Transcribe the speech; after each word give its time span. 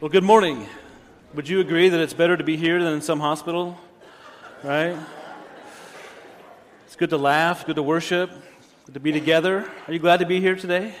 Well, 0.00 0.08
good 0.08 0.24
morning. 0.24 0.66
Would 1.34 1.46
you 1.46 1.60
agree 1.60 1.90
that 1.90 2.00
it's 2.00 2.14
better 2.14 2.34
to 2.34 2.42
be 2.42 2.56
here 2.56 2.82
than 2.82 2.94
in 2.94 3.02
some 3.02 3.20
hospital? 3.20 3.78
Right? 4.64 4.96
It's 6.86 6.96
good 6.96 7.10
to 7.10 7.18
laugh, 7.18 7.66
good 7.66 7.76
to 7.76 7.82
worship, 7.82 8.30
good 8.86 8.94
to 8.94 9.00
be 9.00 9.12
together. 9.12 9.70
Are 9.86 9.92
you 9.92 9.98
glad 9.98 10.20
to 10.20 10.26
be 10.26 10.40
here 10.40 10.56
today? 10.56 10.94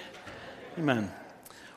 Amen. 0.78 1.10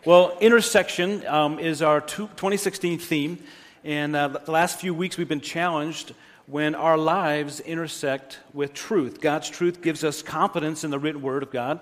Well, 0.03 0.37
intersection 0.41 1.25
um, 1.25 1.59
is 1.59 1.81
our 1.81 2.01
2016 2.01 2.99
theme, 2.99 3.41
and 3.85 4.17
uh, 4.17 4.27
the 4.27 4.51
last 4.51 4.81
few 4.81 4.93
weeks 4.93 5.17
we've 5.17 5.29
been 5.29 5.39
challenged 5.39 6.13
when 6.45 6.75
our 6.75 6.97
lives 6.97 7.61
intersect 7.61 8.39
with 8.53 8.73
truth. 8.73 9.21
God's 9.21 9.49
truth 9.49 9.81
gives 9.81 10.03
us 10.03 10.21
confidence 10.21 10.83
in 10.83 10.91
the 10.91 10.99
written 10.99 11.21
word 11.21 11.41
of 11.41 11.51
God. 11.51 11.79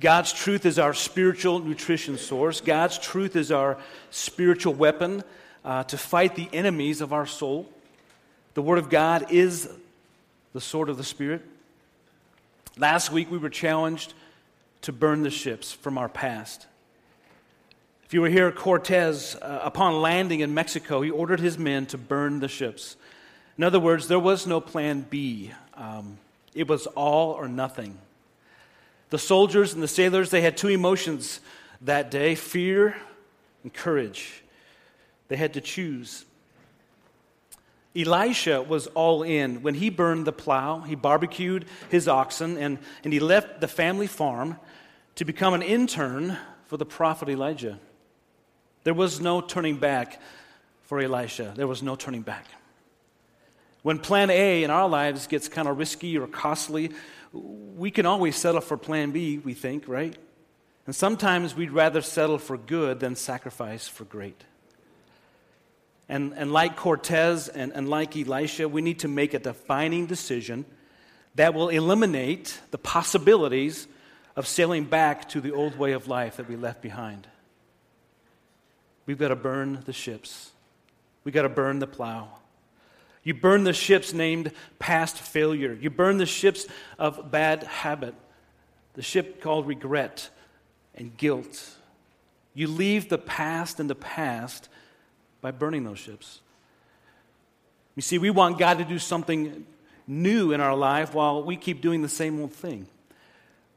God's 0.00 0.32
truth 0.32 0.66
is 0.66 0.78
our 0.78 0.94
spiritual 0.94 1.60
nutrition 1.60 2.18
source. 2.18 2.60
God's 2.60 2.98
truth 2.98 3.36
is 3.36 3.52
our 3.52 3.78
spiritual 4.10 4.74
weapon 4.74 5.22
uh, 5.64 5.84
to 5.84 5.96
fight 5.96 6.34
the 6.34 6.48
enemies 6.52 7.00
of 7.00 7.12
our 7.12 7.26
soul. 7.26 7.68
The 8.54 8.62
Word 8.62 8.78
of 8.78 8.90
God 8.90 9.30
is 9.30 9.68
the 10.52 10.60
sword 10.60 10.88
of 10.88 10.96
the 10.96 11.04
Spirit. 11.04 11.42
Last 12.76 13.12
week 13.12 13.30
we 13.30 13.38
were 13.38 13.50
challenged 13.50 14.14
to 14.82 14.92
burn 14.92 15.22
the 15.22 15.30
ships 15.30 15.72
from 15.72 15.96
our 15.98 16.08
past. 16.08 16.66
If 18.04 18.14
you 18.14 18.20
were 18.20 18.28
here, 18.28 18.52
Cortez, 18.52 19.36
uh, 19.40 19.60
upon 19.62 20.02
landing 20.02 20.40
in 20.40 20.52
Mexico, 20.52 21.00
he 21.00 21.10
ordered 21.10 21.40
his 21.40 21.58
men 21.58 21.86
to 21.86 21.98
burn 21.98 22.40
the 22.40 22.48
ships. 22.48 22.96
In 23.56 23.64
other 23.64 23.80
words, 23.80 24.08
there 24.08 24.18
was 24.18 24.46
no 24.46 24.60
plan 24.60 25.06
B, 25.08 25.52
um, 25.74 26.18
it 26.54 26.68
was 26.68 26.86
all 26.88 27.30
or 27.32 27.48
nothing. 27.48 27.96
The 29.12 29.18
soldiers 29.18 29.74
and 29.74 29.82
the 29.82 29.88
sailors, 29.88 30.30
they 30.30 30.40
had 30.40 30.56
two 30.56 30.68
emotions 30.68 31.40
that 31.82 32.10
day 32.10 32.34
fear 32.34 32.96
and 33.62 33.70
courage. 33.70 34.42
They 35.28 35.36
had 35.36 35.52
to 35.52 35.60
choose. 35.60 36.24
Elisha 37.94 38.62
was 38.62 38.86
all 38.86 39.22
in. 39.22 39.60
When 39.60 39.74
he 39.74 39.90
burned 39.90 40.26
the 40.26 40.32
plow, 40.32 40.80
he 40.80 40.94
barbecued 40.94 41.66
his 41.90 42.08
oxen, 42.08 42.56
and, 42.56 42.78
and 43.04 43.12
he 43.12 43.20
left 43.20 43.60
the 43.60 43.68
family 43.68 44.06
farm 44.06 44.56
to 45.16 45.26
become 45.26 45.52
an 45.52 45.60
intern 45.60 46.38
for 46.64 46.78
the 46.78 46.86
prophet 46.86 47.28
Elijah. 47.28 47.78
There 48.82 48.94
was 48.94 49.20
no 49.20 49.42
turning 49.42 49.76
back 49.76 50.22
for 50.84 51.00
Elisha. 51.00 51.52
There 51.54 51.66
was 51.66 51.82
no 51.82 51.96
turning 51.96 52.22
back. 52.22 52.46
When 53.82 53.98
plan 53.98 54.30
A 54.30 54.64
in 54.64 54.70
our 54.70 54.88
lives 54.88 55.26
gets 55.26 55.48
kind 55.48 55.68
of 55.68 55.76
risky 55.76 56.16
or 56.16 56.26
costly, 56.26 56.92
we 57.32 57.90
can 57.90 58.06
always 58.06 58.36
settle 58.36 58.60
for 58.60 58.76
plan 58.76 59.10
B, 59.10 59.38
we 59.38 59.54
think, 59.54 59.88
right? 59.88 60.16
And 60.86 60.94
sometimes 60.94 61.54
we'd 61.54 61.70
rather 61.70 62.02
settle 62.02 62.38
for 62.38 62.56
good 62.56 63.00
than 63.00 63.16
sacrifice 63.16 63.88
for 63.88 64.04
great. 64.04 64.44
And, 66.08 66.34
and 66.36 66.52
like 66.52 66.76
Cortez 66.76 67.48
and, 67.48 67.72
and 67.72 67.88
like 67.88 68.16
Elisha, 68.16 68.68
we 68.68 68.82
need 68.82 68.98
to 69.00 69.08
make 69.08 69.32
a 69.32 69.38
defining 69.38 70.06
decision 70.06 70.64
that 71.36 71.54
will 71.54 71.70
eliminate 71.70 72.60
the 72.70 72.78
possibilities 72.78 73.86
of 74.36 74.46
sailing 74.46 74.84
back 74.84 75.28
to 75.30 75.40
the 75.40 75.52
old 75.52 75.78
way 75.78 75.92
of 75.92 76.08
life 76.08 76.36
that 76.36 76.48
we 76.48 76.56
left 76.56 76.82
behind. 76.82 77.26
We've 79.06 79.18
got 79.18 79.28
to 79.28 79.36
burn 79.36 79.82
the 79.84 79.92
ships, 79.92 80.50
we've 81.24 81.34
got 81.34 81.42
to 81.42 81.48
burn 81.48 81.78
the 81.78 81.86
plow. 81.86 82.28
You 83.24 83.34
burn 83.34 83.64
the 83.64 83.72
ships 83.72 84.12
named 84.12 84.52
past 84.78 85.16
failure. 85.16 85.76
You 85.80 85.90
burn 85.90 86.18
the 86.18 86.26
ships 86.26 86.66
of 86.98 87.30
bad 87.30 87.62
habit, 87.62 88.14
the 88.94 89.02
ship 89.02 89.40
called 89.40 89.66
regret 89.66 90.28
and 90.94 91.16
guilt. 91.16 91.76
You 92.54 92.66
leave 92.66 93.08
the 93.08 93.18
past 93.18 93.80
in 93.80 93.86
the 93.86 93.94
past 93.94 94.68
by 95.40 95.50
burning 95.50 95.84
those 95.84 95.98
ships. 95.98 96.40
You 97.94 98.02
see, 98.02 98.18
we 98.18 98.30
want 98.30 98.58
God 98.58 98.78
to 98.78 98.84
do 98.84 98.98
something 98.98 99.66
new 100.06 100.52
in 100.52 100.60
our 100.60 100.76
life 100.76 101.14
while 101.14 101.42
we 101.42 101.56
keep 101.56 101.80
doing 101.80 102.02
the 102.02 102.08
same 102.08 102.40
old 102.40 102.52
thing. 102.52 102.86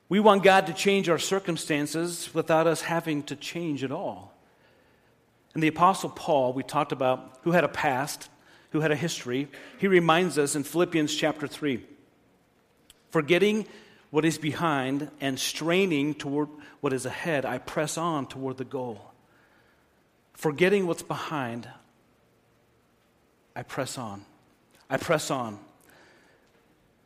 We 0.09 0.19
want 0.19 0.43
God 0.43 0.67
to 0.67 0.73
change 0.73 1.09
our 1.09 1.17
circumstances 1.17 2.29
without 2.33 2.67
us 2.67 2.81
having 2.81 3.23
to 3.23 3.35
change 3.35 3.83
at 3.83 3.91
all. 3.91 4.33
And 5.53 5.63
the 5.63 5.67
Apostle 5.67 6.09
Paul, 6.09 6.53
we 6.53 6.63
talked 6.63 6.91
about, 6.91 7.39
who 7.43 7.51
had 7.51 7.63
a 7.63 7.69
past, 7.69 8.29
who 8.75 8.81
had 8.81 8.91
a 8.91 8.95
history, 8.95 9.47
he 9.77 9.87
reminds 9.87 10.37
us 10.37 10.53
in 10.53 10.63
Philippians 10.63 11.15
chapter 11.15 11.47
3 11.47 11.81
forgetting 13.09 13.65
what 14.09 14.25
is 14.25 14.37
behind 14.37 15.09
and 15.21 15.39
straining 15.39 16.13
toward 16.13 16.49
what 16.81 16.91
is 16.91 17.05
ahead, 17.05 17.45
I 17.45 17.57
press 17.59 17.97
on 17.97 18.25
toward 18.25 18.57
the 18.57 18.65
goal. 18.65 19.13
Forgetting 20.33 20.87
what's 20.87 21.03
behind, 21.03 21.69
I 23.55 23.63
press 23.63 23.97
on. 23.97 24.25
I 24.89 24.97
press 24.97 25.31
on. 25.31 25.57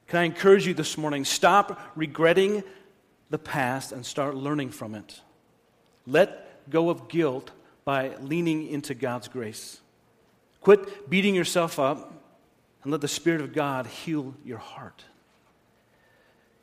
Can 0.08 0.22
I 0.22 0.24
encourage 0.24 0.66
you 0.66 0.74
this 0.74 0.98
morning? 0.98 1.24
Stop 1.24 1.80
regretting 1.96 2.64
the 3.30 3.38
past 3.38 3.92
and 3.92 4.04
start 4.04 4.34
learning 4.36 4.72
from 4.72 4.96
it. 4.96 5.22
Let 6.08 6.68
go 6.72 6.90
of 6.90 7.10
guilt 7.10 7.52
by 7.86 8.16
leaning 8.22 8.68
into 8.68 8.96
God's 8.96 9.28
grace. 9.28 9.82
Quit 10.62 11.10
beating 11.10 11.36
yourself 11.36 11.80
up 11.80 12.14
and 12.84 12.92
let 12.92 13.02
the 13.02 13.08
Spirit 13.08 13.42
of 13.42 13.54
God 13.54 13.88
heal 13.88 14.34
your 14.44 14.58
heart. 14.58 15.04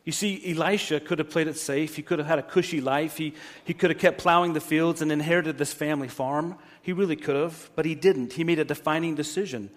You 0.04 0.12
see, 0.12 0.52
Elisha 0.52 1.00
could 1.00 1.18
have 1.18 1.30
played 1.30 1.48
it 1.48 1.56
safe. 1.56 1.96
He 1.96 2.02
could 2.02 2.20
have 2.20 2.28
had 2.28 2.38
a 2.38 2.42
cushy 2.42 2.80
life. 2.80 3.16
He, 3.16 3.34
he 3.64 3.74
could 3.74 3.90
have 3.90 3.98
kept 3.98 4.18
plowing 4.18 4.52
the 4.52 4.60
fields 4.60 5.02
and 5.02 5.10
inherited 5.10 5.58
this 5.58 5.72
family 5.72 6.06
farm. 6.06 6.56
He 6.80 6.92
really 6.92 7.16
could 7.16 7.34
have, 7.34 7.70
but 7.74 7.84
he 7.84 7.96
didn't. 7.96 8.34
He 8.34 8.44
made 8.44 8.60
a 8.60 8.64
defining 8.64 9.16
decision. 9.16 9.68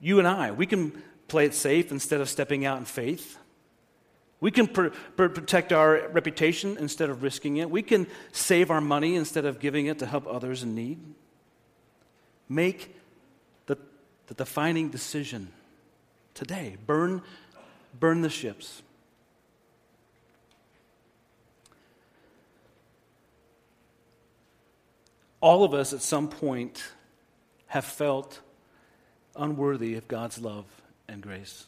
You 0.00 0.20
and 0.20 0.28
I, 0.28 0.52
we 0.52 0.64
can 0.64 1.02
play 1.26 1.44
it 1.44 1.54
safe 1.54 1.90
instead 1.90 2.20
of 2.20 2.28
stepping 2.28 2.64
out 2.64 2.78
in 2.78 2.84
faith. 2.84 3.36
We 4.38 4.52
can 4.52 4.68
pr- 4.68 4.88
pr- 5.16 5.28
protect 5.28 5.72
our 5.72 6.08
reputation 6.10 6.76
instead 6.78 7.10
of 7.10 7.22
risking 7.24 7.56
it. 7.56 7.68
We 7.68 7.82
can 7.82 8.06
save 8.30 8.70
our 8.70 8.80
money 8.80 9.16
instead 9.16 9.44
of 9.44 9.58
giving 9.58 9.86
it 9.86 9.98
to 9.98 10.06
help 10.06 10.28
others 10.28 10.62
in 10.62 10.76
need. 10.76 11.00
Make 12.48 12.94
the, 13.66 13.78
the 14.26 14.34
defining 14.34 14.90
decision 14.90 15.48
today. 16.34 16.76
Burn, 16.86 17.22
burn 17.98 18.20
the 18.20 18.28
ships. 18.28 18.82
All 25.40 25.62
of 25.62 25.74
us 25.74 25.92
at 25.92 26.00
some 26.00 26.28
point 26.28 26.82
have 27.66 27.84
felt 27.84 28.40
unworthy 29.36 29.94
of 29.94 30.08
God's 30.08 30.38
love 30.38 30.64
and 31.08 31.22
grace. 31.22 31.66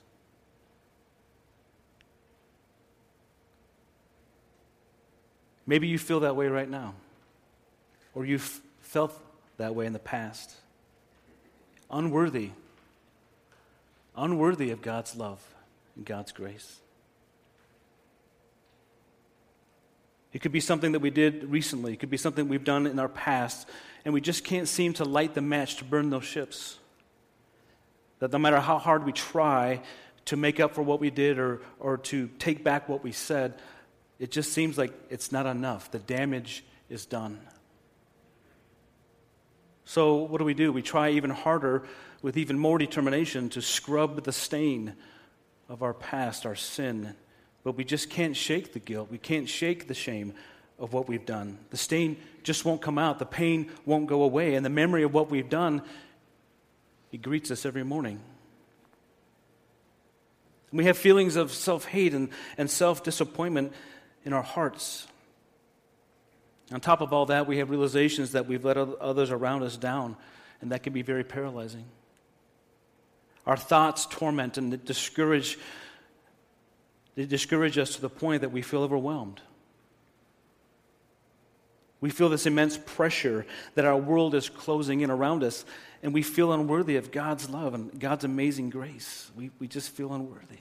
Maybe 5.67 5.89
you 5.89 5.99
feel 5.99 6.21
that 6.21 6.37
way 6.37 6.47
right 6.47 6.71
now, 6.71 6.95
or 8.15 8.25
you've 8.25 8.61
felt 8.81 9.21
that 9.59 9.75
way 9.75 9.85
in 9.85 9.93
the 9.93 9.99
past 9.99 10.55
unworthy, 11.91 12.51
unworthy 14.17 14.71
of 14.71 14.83
God's 14.83 15.17
love 15.17 15.43
and 15.97 16.05
God's 16.05 16.33
grace. 16.33 16.81
It 20.33 20.41
could 20.41 20.53
be 20.53 20.61
something 20.61 20.93
that 20.93 21.01
we 21.01 21.11
did 21.11 21.45
recently. 21.45 21.95
It 21.95 22.01
could 22.01 22.11
be 22.11 22.19
something 22.19 22.49
we've 22.49 22.65
done 22.65 22.87
in 22.87 22.99
our 22.99 23.09
past, 23.09 23.69
and 24.05 24.13
we 24.13 24.21
just 24.21 24.45
can't 24.45 24.69
seem 24.69 24.93
to 24.95 25.05
light 25.05 25.35
the 25.35 25.41
match 25.41 25.77
to 25.77 25.85
burn 25.85 26.11
those 26.11 26.25
ships. 26.25 26.79
That 28.19 28.33
no 28.33 28.39
matter 28.39 28.61
how 28.61 28.79
hard 28.79 29.07
we 29.07 29.13
try 29.13 29.81
to 30.27 30.37
make 30.37 30.61
up 30.61 30.75
for 30.75 30.83
what 30.83 31.01
we 31.01 31.11
did 31.11 31.39
or, 31.39 31.63
or 31.79 31.99
to 31.99 32.29
take 32.39 32.63
back 32.63 32.89
what 32.89 33.03
we 33.03 33.13
said, 33.13 33.55
it 34.19 34.31
just 34.31 34.53
seems 34.53 34.77
like 34.77 34.93
it's 35.09 35.33
not 35.33 35.47
enough. 35.47 35.91
The 35.91 36.01
damage 36.01 36.65
is 36.91 37.07
done. 37.07 37.41
So, 39.87 40.17
what 40.17 40.39
do 40.39 40.45
we 40.45 40.53
do? 40.53 40.73
We 40.73 40.83
try 40.83 41.11
even 41.11 41.31
harder 41.31 41.85
with 42.21 42.37
even 42.37 42.59
more 42.59 42.77
determination 42.77 43.49
to 43.51 43.63
scrub 43.63 44.25
the 44.25 44.33
stain 44.33 44.95
of 45.69 45.83
our 45.85 45.95
past, 45.95 46.45
our 46.45 46.57
sin. 46.57 47.15
But 47.63 47.77
we 47.77 47.85
just 47.85 48.11
can't 48.11 48.37
shake 48.37 48.73
the 48.73 48.81
guilt. 48.81 49.11
We 49.13 49.19
can't 49.19 49.49
shake 49.49 49.87
the 49.87 49.95
shame 49.95 50.35
of 50.81 50.93
what 50.93 51.09
we've 51.09 51.25
done. 51.25 51.59
The 51.71 51.77
stain 51.77 52.17
just 52.43 52.65
won't 52.65 52.83
come 52.83 52.99
out. 52.99 53.21
The 53.21 53.27
pain 53.27 53.71
won't 53.85 54.09
go 54.09 54.23
away. 54.23 54.57
And 54.57 54.67
the 54.67 54.71
memory 54.71 55.05
of 55.05 55.15
what 55.15 55.31
we've 55.31 55.49
done, 55.49 55.83
it 57.13 57.23
greets 57.23 57.53
us 57.53 57.65
every 57.65 57.85
morning. 57.85 58.21
We 60.73 60.87
have 60.87 60.99
feelings 60.99 61.37
of 61.37 61.53
self 61.53 61.85
hate 61.85 62.13
and, 62.13 62.29
and 62.59 62.69
self 62.69 63.05
disappointment 63.05 63.73
in 64.25 64.33
our 64.33 64.43
hearts. 64.43 65.07
On 66.73 66.81
top 66.81 67.01
of 67.01 67.13
all 67.13 67.27
that, 67.27 67.47
we 67.47 67.59
have 67.59 67.71
realizations 67.71 68.33
that 68.33 68.47
we've 68.47 68.65
let 68.65 68.77
others 68.77 69.31
around 69.31 69.63
us 69.63 69.77
down, 69.77 70.17
and 70.61 70.73
that 70.73 70.83
can 70.83 70.93
be 70.93 71.03
very 71.03 71.23
paralyzing. 71.23 71.85
Our 73.47 73.57
thoughts 73.57 74.07
torment 74.07 74.59
and 74.59 74.85
discourage, 74.85 75.59
they 77.15 77.25
discourage 77.25 77.79
us 77.79 77.95
to 77.95 78.01
the 78.01 78.11
point 78.11 78.41
that 78.41 78.51
we 78.51 78.63
feel 78.63 78.83
overwhelmed. 78.83 79.41
We 82.01 82.11
feel 82.11 82.29
this 82.29 82.47
immense 82.47 82.77
pressure 82.77 83.47
that 83.75 83.85
our 83.85 83.97
world 83.97 84.35
is 84.35 84.49
closing 84.49 85.01
in 85.01 85.11
around 85.11 85.45
us, 85.45 85.65
and 86.03 86.13
we 86.13 86.23
feel 86.23 86.53
unworthy 86.53 86.97
of 86.97 87.13
God's 87.13 87.49
love 87.49 87.75
and 87.75 87.99
God's 87.99 88.25
amazing 88.25 88.71
grace. 88.71 89.31
We, 89.37 89.51
we 89.61 89.69
just 89.69 89.91
feel 89.91 90.13
unworthy. 90.13 90.59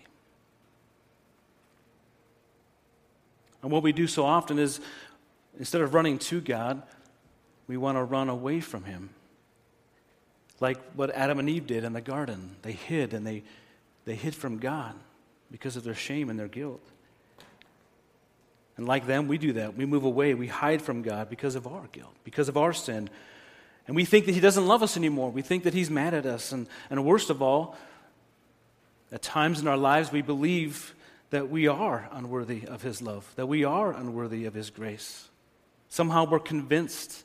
And 3.63 3.71
what 3.71 3.81
we 3.81 3.91
do 3.91 4.05
so 4.05 4.23
often 4.23 4.59
is 4.59 4.79
instead 5.59 5.81
of 5.81 5.93
running 5.93 6.19
to 6.19 6.41
God, 6.41 6.81
we 7.67 7.77
want 7.77 7.97
to 7.97 8.03
run 8.03 8.29
away 8.29 8.59
from 8.59 8.83
Him. 8.83 9.09
Like 10.59 10.77
what 10.93 11.11
Adam 11.11 11.39
and 11.39 11.49
Eve 11.49 11.67
did 11.67 11.83
in 11.83 11.93
the 11.93 12.01
garden. 12.01 12.55
They 12.61 12.71
hid 12.71 13.13
and 13.13 13.25
they, 13.25 13.43
they 14.05 14.15
hid 14.15 14.35
from 14.35 14.57
God 14.57 14.95
because 15.51 15.75
of 15.75 15.83
their 15.83 15.95
shame 15.95 16.29
and 16.29 16.39
their 16.39 16.47
guilt. 16.47 16.81
And 18.77 18.87
like 18.87 19.07
them, 19.07 19.27
we 19.27 19.37
do 19.37 19.53
that. 19.53 19.75
We 19.75 19.85
move 19.85 20.03
away. 20.03 20.33
We 20.33 20.47
hide 20.47 20.81
from 20.81 21.01
God 21.01 21.29
because 21.29 21.55
of 21.55 21.65
our 21.65 21.87
guilt, 21.91 22.13
because 22.23 22.49
of 22.49 22.57
our 22.57 22.73
sin. 22.73 23.09
And 23.87 23.95
we 23.95 24.05
think 24.05 24.25
that 24.25 24.33
He 24.33 24.41
doesn't 24.41 24.67
love 24.67 24.83
us 24.83 24.97
anymore. 24.97 25.29
We 25.31 25.41
think 25.41 25.63
that 25.63 25.73
He's 25.73 25.89
mad 25.89 26.13
at 26.13 26.25
us. 26.25 26.51
And, 26.51 26.67
and 26.89 27.05
worst 27.05 27.29
of 27.29 27.41
all, 27.41 27.77
at 29.11 29.21
times 29.21 29.61
in 29.61 29.67
our 29.67 29.77
lives, 29.77 30.11
we 30.11 30.21
believe 30.21 30.93
that 31.29 31.49
we 31.49 31.67
are 31.67 32.09
unworthy 32.11 32.65
of 32.67 32.81
His 32.81 33.01
love, 33.01 33.31
that 33.35 33.47
we 33.47 33.63
are 33.63 33.91
unworthy 33.91 34.45
of 34.45 34.53
His 34.53 34.69
grace. 34.69 35.29
Somehow 35.89 36.25
we're 36.25 36.39
convinced 36.39 37.23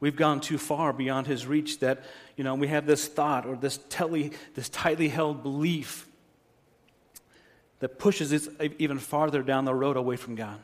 we've 0.00 0.16
gone 0.16 0.40
too 0.40 0.58
far 0.58 0.92
beyond 0.92 1.26
His 1.26 1.46
reach 1.46 1.80
that, 1.80 2.04
you 2.36 2.44
know, 2.44 2.54
we 2.54 2.68
have 2.68 2.86
this 2.86 3.06
thought 3.06 3.46
or 3.46 3.56
this, 3.56 3.78
tightly, 3.88 4.32
this 4.54 4.68
tightly 4.68 5.08
held 5.08 5.42
belief 5.42 6.06
that 7.78 7.98
pushes 7.98 8.32
us 8.32 8.48
even 8.78 8.98
farther 8.98 9.42
down 9.42 9.64
the 9.64 9.74
road 9.74 9.96
away 9.96 10.16
from 10.16 10.34
God. 10.34 10.58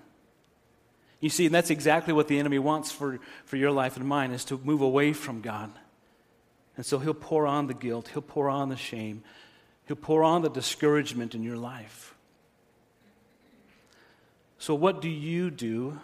You 1.20 1.30
see, 1.30 1.46
and 1.46 1.54
that's 1.54 1.70
exactly 1.70 2.12
what 2.12 2.28
the 2.28 2.38
enemy 2.38 2.58
wants 2.60 2.92
for, 2.92 3.18
for 3.44 3.56
your 3.56 3.72
life 3.72 3.96
and 3.96 4.06
mine 4.06 4.30
is 4.30 4.44
to 4.46 4.60
move 4.62 4.82
away 4.82 5.12
from 5.12 5.40
God. 5.40 5.70
And 6.76 6.86
so 6.86 7.00
he'll 7.00 7.14
pour 7.14 7.46
on 7.46 7.66
the 7.66 7.74
guilt, 7.74 8.08
he'll 8.12 8.22
pour 8.22 8.48
on 8.48 8.68
the 8.68 8.76
shame, 8.76 9.24
he'll 9.86 9.96
pour 9.96 10.22
on 10.22 10.42
the 10.42 10.50
discouragement 10.50 11.34
in 11.34 11.42
your 11.42 11.56
life. 11.56 12.14
So, 14.58 14.74
what 14.74 15.00
do 15.00 15.08
you 15.08 15.50
do 15.50 15.98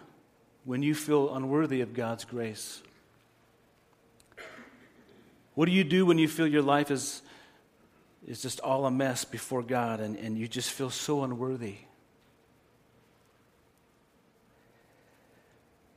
when 0.63 0.81
you 0.81 0.95
feel 0.95 1.33
unworthy 1.35 1.81
of 1.81 1.93
God's 1.93 2.25
grace? 2.25 2.81
What 5.53 5.65
do 5.67 5.71
you 5.71 5.83
do 5.83 6.05
when 6.05 6.17
you 6.17 6.27
feel 6.27 6.47
your 6.47 6.61
life 6.61 6.91
is 6.91 7.21
is 8.27 8.41
just 8.41 8.59
all 8.61 8.85
a 8.85 8.91
mess 8.91 9.23
before 9.23 9.61
God 9.61 9.99
and, 9.99 10.17
and 10.17 10.37
you 10.37 10.47
just 10.47 10.71
feel 10.71 10.89
so 10.89 11.23
unworthy. 11.23 11.75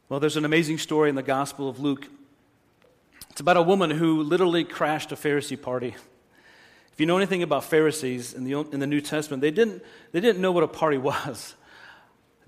Well, 0.09 0.21
there's 0.21 0.37
an 0.37 0.45
amazing 0.45 0.79
story 0.79 1.09
in 1.09 1.15
the 1.15 1.23
Gospel 1.23 1.69
of 1.69 1.81
Luke. 1.81 2.07
It's 3.31 3.41
about 3.41 3.57
a 3.57 3.63
woman 3.63 3.91
who 3.91 4.23
literally 4.23 4.65
crashed 4.65 5.13
a 5.13 5.17
Pharisee 5.17 5.61
party. 5.61 5.95
If 6.93 7.01
you 7.01 7.07
know 7.07 7.17
anything 7.17 7.43
about 7.43 7.65
Pharisees 7.65 8.35
in 8.35 8.45
the, 8.45 8.59
in 8.73 8.81
the 8.81 8.87
New 8.87 9.01
Testament, 9.01 9.41
they 9.41 9.51
didn't, 9.51 9.83
they 10.13 10.21
didn't 10.21 10.41
know 10.41 10.53
what 10.53 10.65
a 10.65 10.69
party 10.69 10.99
was. 10.99 11.55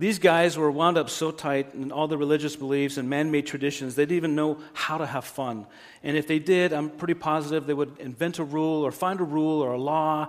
These 0.00 0.19
guys 0.19 0.56
were 0.56 0.70
wound 0.70 0.97
up 0.97 1.11
so 1.11 1.31
tight 1.31 1.75
in 1.75 1.93
all 1.93 2.08
the 2.08 2.17
religious 2.17 2.56
beliefs 2.56 2.97
and 2.97 3.11
man 3.11 3.31
made 3.31 3.47
traditions, 3.47 3.97
they 3.97 4.05
didn't 4.05 4.17
even 4.17 4.35
know 4.35 4.56
how 4.73 4.97
to 4.97 5.05
have 5.05 5.26
fun. 5.26 5.67
And 6.02 6.17
if 6.17 6.26
they 6.26 6.38
did, 6.38 6.73
I'm 6.73 6.88
pretty 6.88 7.12
positive 7.12 7.67
they 7.67 7.75
would 7.75 7.99
invent 7.99 8.38
a 8.38 8.44
rule 8.44 8.82
or 8.82 8.93
find 8.93 9.20
a 9.20 9.25
rule 9.25 9.61
or 9.61 9.73
a 9.75 9.79
law 9.79 10.29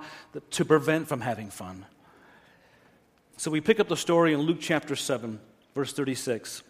to 0.49 0.65
prevent 0.65 1.07
from 1.07 1.21
having 1.21 1.49
fun. 1.49 1.85
So 3.37 3.49
we 3.49 3.61
pick 3.61 3.79
up 3.79 3.87
the 3.87 3.95
story 3.95 4.33
in 4.33 4.41
Luke 4.41 4.57
chapter 4.59 4.93
7, 4.93 5.39
verse 5.73 5.93
36. 5.93 6.63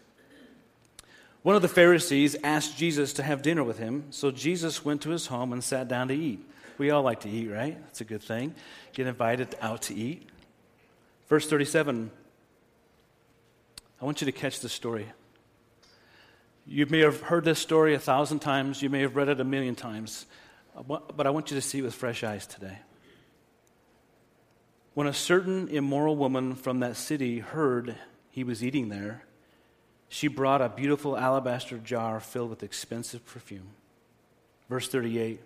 One 1.42 1.56
of 1.56 1.62
the 1.62 1.66
Pharisees 1.66 2.36
asked 2.44 2.78
Jesus 2.78 3.12
to 3.14 3.24
have 3.24 3.42
dinner 3.42 3.64
with 3.64 3.78
him, 3.78 4.04
so 4.10 4.30
Jesus 4.30 4.84
went 4.84 5.02
to 5.02 5.10
his 5.10 5.26
home 5.26 5.52
and 5.52 5.64
sat 5.64 5.88
down 5.88 6.06
to 6.06 6.14
eat. 6.14 6.48
We 6.78 6.90
all 6.90 7.02
like 7.02 7.18
to 7.22 7.28
eat, 7.28 7.48
right? 7.48 7.76
That's 7.82 8.00
a 8.00 8.04
good 8.04 8.22
thing. 8.22 8.54
Get 8.92 9.08
invited 9.08 9.56
out 9.60 9.82
to 9.82 9.94
eat. 9.96 10.28
Verse 11.28 11.48
37 11.48 12.12
I 14.02 14.04
want 14.04 14.20
you 14.20 14.24
to 14.24 14.32
catch 14.32 14.58
this 14.58 14.72
story. 14.72 15.06
You 16.66 16.86
may 16.86 16.98
have 16.98 17.20
heard 17.20 17.44
this 17.44 17.60
story 17.60 17.94
a 17.94 18.00
thousand 18.00 18.40
times, 18.40 18.82
you 18.82 18.90
may 18.90 19.02
have 19.02 19.14
read 19.14 19.28
it 19.28 19.38
a 19.38 19.44
million 19.44 19.76
times, 19.76 20.26
uh, 20.76 20.82
but 20.82 21.24
I 21.24 21.30
want 21.30 21.52
you 21.52 21.54
to 21.54 21.60
see 21.60 21.78
it 21.78 21.82
with 21.82 21.94
fresh 21.94 22.24
eyes 22.24 22.44
today. 22.44 22.78
When 24.94 25.06
a 25.06 25.12
certain 25.12 25.68
immoral 25.68 26.16
woman 26.16 26.56
from 26.56 26.80
that 26.80 26.96
city 26.96 27.38
heard 27.38 27.94
he 28.32 28.42
was 28.42 28.64
eating 28.64 28.88
there, 28.88 29.22
she 30.08 30.26
brought 30.26 30.60
a 30.60 30.68
beautiful 30.68 31.16
alabaster 31.16 31.78
jar 31.78 32.18
filled 32.18 32.50
with 32.50 32.64
expensive 32.64 33.24
perfume. 33.24 33.68
Verse 34.68 34.88
38 34.88 35.40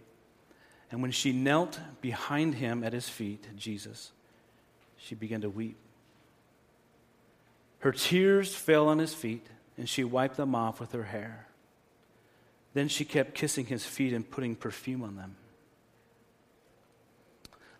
And 0.90 1.02
when 1.02 1.10
she 1.10 1.32
knelt 1.32 1.78
behind 2.00 2.54
him 2.54 2.82
at 2.82 2.94
his 2.94 3.06
feet, 3.06 3.46
Jesus, 3.54 4.12
she 4.96 5.14
began 5.14 5.42
to 5.42 5.50
weep. 5.50 5.76
Her 7.80 7.92
tears 7.92 8.54
fell 8.54 8.88
on 8.88 8.98
his 8.98 9.14
feet, 9.14 9.46
and 9.76 9.88
she 9.88 10.04
wiped 10.04 10.36
them 10.36 10.54
off 10.54 10.80
with 10.80 10.92
her 10.92 11.04
hair. 11.04 11.46
Then 12.74 12.88
she 12.88 13.04
kept 13.04 13.34
kissing 13.34 13.66
his 13.66 13.84
feet 13.84 14.12
and 14.12 14.28
putting 14.28 14.54
perfume 14.54 15.02
on 15.02 15.16
them. 15.16 15.36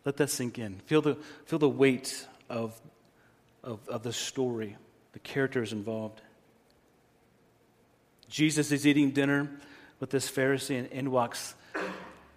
Let 0.04 0.16
that 0.18 0.30
sink 0.30 0.58
in. 0.58 0.78
Feel 0.86 1.02
the, 1.02 1.16
feel 1.46 1.58
the 1.58 1.68
weight 1.68 2.26
of, 2.48 2.80
of, 3.64 3.80
of 3.88 4.02
the 4.02 4.12
story, 4.12 4.76
the 5.12 5.18
characters 5.18 5.72
involved. 5.72 6.20
Jesus 8.28 8.72
is 8.72 8.86
eating 8.86 9.10
dinner 9.10 9.50
with 10.00 10.10
this 10.10 10.30
Pharisee, 10.30 10.78
and 10.78 10.88
in 10.88 11.10
walks 11.10 11.54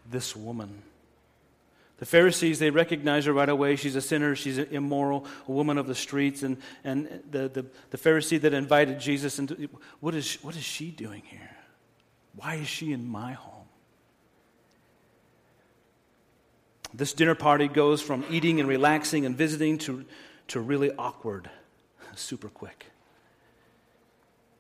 this 0.09 0.35
woman. 0.35 0.81
The 1.99 2.05
Pharisees, 2.05 2.59
they 2.59 2.69
recognize 2.69 3.25
her 3.25 3.33
right 3.33 3.49
away. 3.49 3.75
She's 3.75 3.97
a 3.97 4.01
sinner, 4.01 4.33
she's 4.33 4.57
immoral, 4.57 5.25
a 5.47 5.51
woman 5.51 5.77
of 5.77 5.85
the 5.85 5.95
streets. 5.95 6.43
And, 6.43 6.57
and 6.85 7.23
the, 7.29 7.49
the, 7.49 7.65
the 7.89 7.97
Pharisee 7.97 8.39
that 8.39 8.53
invited 8.53 8.99
Jesus, 8.99 9.37
into, 9.37 9.69
what, 9.99 10.15
is, 10.15 10.35
what 10.35 10.55
is 10.55 10.63
she 10.63 10.91
doing 10.91 11.23
here? 11.25 11.51
Why 12.35 12.55
is 12.55 12.67
she 12.67 12.93
in 12.93 13.05
my 13.05 13.33
home? 13.33 13.65
This 16.93 17.13
dinner 17.13 17.35
party 17.35 17.67
goes 17.67 18.01
from 18.01 18.23
eating 18.29 18.61
and 18.61 18.69
relaxing 18.69 19.25
and 19.25 19.37
visiting 19.37 19.77
to, 19.79 20.05
to 20.47 20.61
really 20.61 20.91
awkward, 20.97 21.49
super 22.15 22.47
quick. 22.47 22.85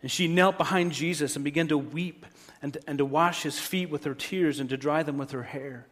And 0.01 0.11
she 0.11 0.27
knelt 0.27 0.57
behind 0.57 0.91
Jesus 0.91 1.37
and 1.37 1.45
began 1.45 1.69
to 1.69 1.77
weep 1.77 2.25
and, 2.61 2.77
and 2.85 2.97
to 2.97 3.05
wash 3.05 3.43
his 3.43 3.57
feet 3.57 3.89
with 3.89 4.03
her 4.03 4.13
tears 4.13 4.59
and 4.59 4.69
to 4.69 4.77
dry 4.77 5.03
them 5.03 5.17
with 5.17 5.31
her 5.31 5.43
hair. 5.43 5.87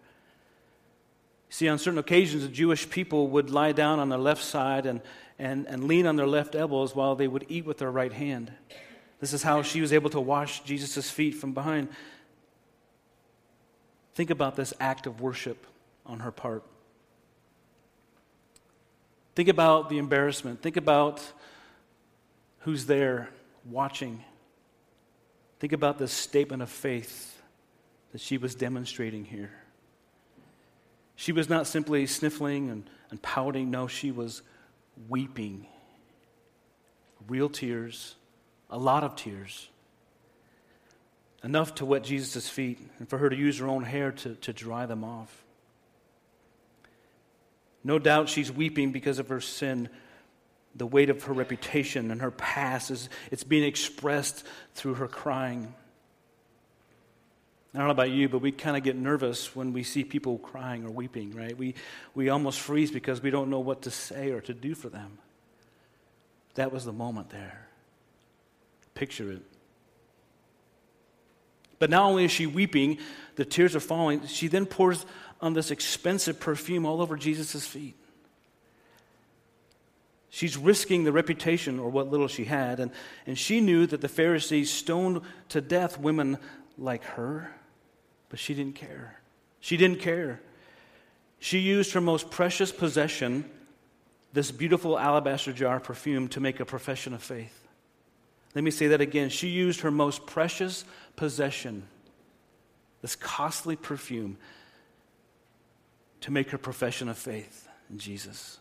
See, 1.50 1.68
on 1.70 1.80
certain 1.80 1.98
occasions, 1.98 2.44
the 2.44 2.50
Jewish 2.50 2.90
people 2.90 3.30
would 3.30 3.50
lie 3.50 3.72
down 3.72 4.00
on 4.00 4.10
their 4.10 4.20
left 4.20 4.44
side 4.44 4.86
and, 4.86 5.02
and, 5.40 5.66
and 5.68 5.86
lean 5.86 6.06
on 6.06 6.16
their 6.16 6.28
left 6.28 6.56
elbows 6.56 6.96
while 6.96 7.16
they 7.16 7.28
would 7.28 7.46
eat 7.48 7.66
with 7.66 7.78
their 7.78 7.92
right 7.92 8.12
hand. 8.12 8.52
This 9.20 9.34
is 9.34 9.44
how 9.44 9.62
she 9.62 9.82
was 9.82 9.94
able 9.94 10.10
to 10.12 10.20
wash 10.20 10.62
Jesus' 10.62 11.10
feet 11.10 11.36
from 11.36 11.54
behind. 11.54 11.90
Think 14.14 14.30
about 14.30 14.56
this 14.56 14.74
act 14.80 15.08
of 15.08 15.22
worship 15.22 15.66
on 16.06 16.20
her 16.20 16.32
part. 16.32 16.64
Think 19.36 19.50
about 19.50 19.90
the 19.90 20.00
embarrassment. 20.00 20.62
Think 20.62 20.78
about 20.78 21.22
who's 22.60 22.86
there 22.88 23.30
watching. 23.70 24.24
Think 25.60 25.74
about 25.74 26.00
this 26.00 26.12
statement 26.12 26.62
of 26.62 26.70
faith 26.70 27.42
that 28.12 28.22
she 28.22 28.38
was 28.38 28.56
demonstrating 28.56 29.24
here. 29.26 29.52
She 31.18 31.32
was 31.32 31.50
not 31.50 31.66
simply 31.66 32.06
sniffling 32.06 32.70
and, 32.70 32.90
and 33.10 33.20
pouting, 33.22 33.72
no, 33.72 33.88
she 33.88 34.12
was 34.12 34.44
weeping. 35.10 35.66
Real 37.28 37.50
tears, 37.50 38.16
a 38.70 38.78
lot 38.78 39.04
of 39.04 39.16
tears. 39.16 39.68
Enough 41.44 41.76
to 41.76 41.86
wet 41.86 42.04
Jesus' 42.04 42.48
feet 42.48 42.80
and 43.00 43.10
for 43.10 43.18
her 43.18 43.30
to 43.30 43.36
use 43.36 43.58
her 43.58 43.68
own 43.68 43.84
hair 43.84 44.12
to, 44.12 44.36
to 44.36 44.54
dry 44.54 44.86
them 44.86 45.04
off. 45.04 45.44
No 47.84 47.98
doubt 47.98 48.30
she's 48.30 48.52
weeping 48.52 48.92
because 48.92 49.18
of 49.18 49.30
her 49.30 49.42
sin. 49.42 49.90
The 50.76 50.86
weight 50.86 51.10
of 51.10 51.24
her 51.24 51.34
reputation 51.34 52.12
and 52.12 52.22
her 52.22 52.32
past 52.32 52.92
is 52.92 53.10
it's 53.32 53.44
being 53.44 53.64
expressed 53.64 54.46
through 54.76 54.96
her 54.96 55.08
crying. 55.08 55.74
I 57.78 57.82
don't 57.82 57.90
know 57.90 57.92
about 57.92 58.10
you, 58.10 58.28
but 58.28 58.40
we 58.40 58.52
kind 58.52 58.76
of 58.76 58.82
get 58.82 58.96
nervous 58.96 59.56
when 59.56 59.72
we 59.72 59.84
see 59.84 60.04
people 60.04 60.40
crying 60.40 60.84
or 60.84 60.90
weeping, 60.90 61.30
right? 61.36 61.56
We, 61.56 61.76
we 62.16 62.30
almost 62.30 62.60
freeze 62.60 62.90
because 62.90 63.22
we 63.22 63.30
don't 63.30 63.52
know 63.52 63.60
what 63.60 63.84
to 63.84 63.92
say 63.92 64.32
or 64.32 64.42
to 64.42 64.54
do 64.56 64.74
for 64.74 64.90
them. 64.90 65.20
That 66.56 66.74
was 66.74 66.86
the 66.86 66.92
moment 66.92 67.30
there. 67.30 67.68
Picture 68.96 69.32
it. 69.32 69.44
But 71.78 71.92
not 71.92 72.06
only 72.06 72.26
is 72.26 72.32
she 72.32 72.48
weeping, 72.48 72.98
the 73.36 73.46
tears 73.46 73.76
are 73.76 73.80
falling, 73.80 74.26
she 74.26 74.48
then 74.48 74.66
pours 74.66 75.06
on 75.40 75.54
this 75.54 75.70
expensive 75.70 76.40
perfume 76.40 76.84
all 76.84 77.00
over 77.00 77.16
Jesus' 77.16 77.68
feet. 77.68 77.96
She's 80.32 80.58
risking 80.58 81.04
the 81.04 81.12
reputation 81.12 81.78
or 81.78 81.92
what 81.92 82.10
little 82.10 82.28
she 82.28 82.46
had. 82.46 82.80
And, 82.80 82.90
and 83.28 83.38
she 83.38 83.62
knew 83.62 83.86
that 83.86 84.02
the 84.02 84.10
Pharisees 84.10 84.74
stoned 84.74 85.22
to 85.50 85.62
death 85.62 86.00
women 86.00 86.40
like 86.76 87.04
her, 87.04 87.52
but 88.30 88.40
she 88.40 88.54
didn't 88.54 88.76
care. 88.76 89.20
She 89.60 89.78
didn't 89.78 90.00
care. 90.00 90.42
She 91.40 91.60
used 91.60 91.94
her 91.94 92.02
most 92.02 92.32
precious 92.32 92.72
possession, 92.72 93.50
this 94.34 94.52
beautiful 94.52 94.98
alabaster 94.98 95.54
jar 95.54 95.80
perfume, 95.80 96.28
to 96.30 96.40
make 96.40 96.60
a 96.60 96.66
profession 96.66 97.14
of 97.14 97.22
faith. 97.22 97.68
Let 98.56 98.64
me 98.64 98.72
say 98.72 98.88
that 98.88 99.02
again. 99.02 99.30
She 99.30 99.50
used 99.50 99.82
her 99.82 99.92
most 99.92 100.26
precious 100.26 100.84
possession, 101.16 101.88
this 103.02 103.16
costly 103.16 103.76
perfume, 103.76 104.38
to 106.22 106.32
make 106.32 106.50
her 106.50 106.58
profession 106.58 107.10
of 107.10 107.18
faith 107.18 107.68
in 107.90 108.00
Jesus. 108.00 108.60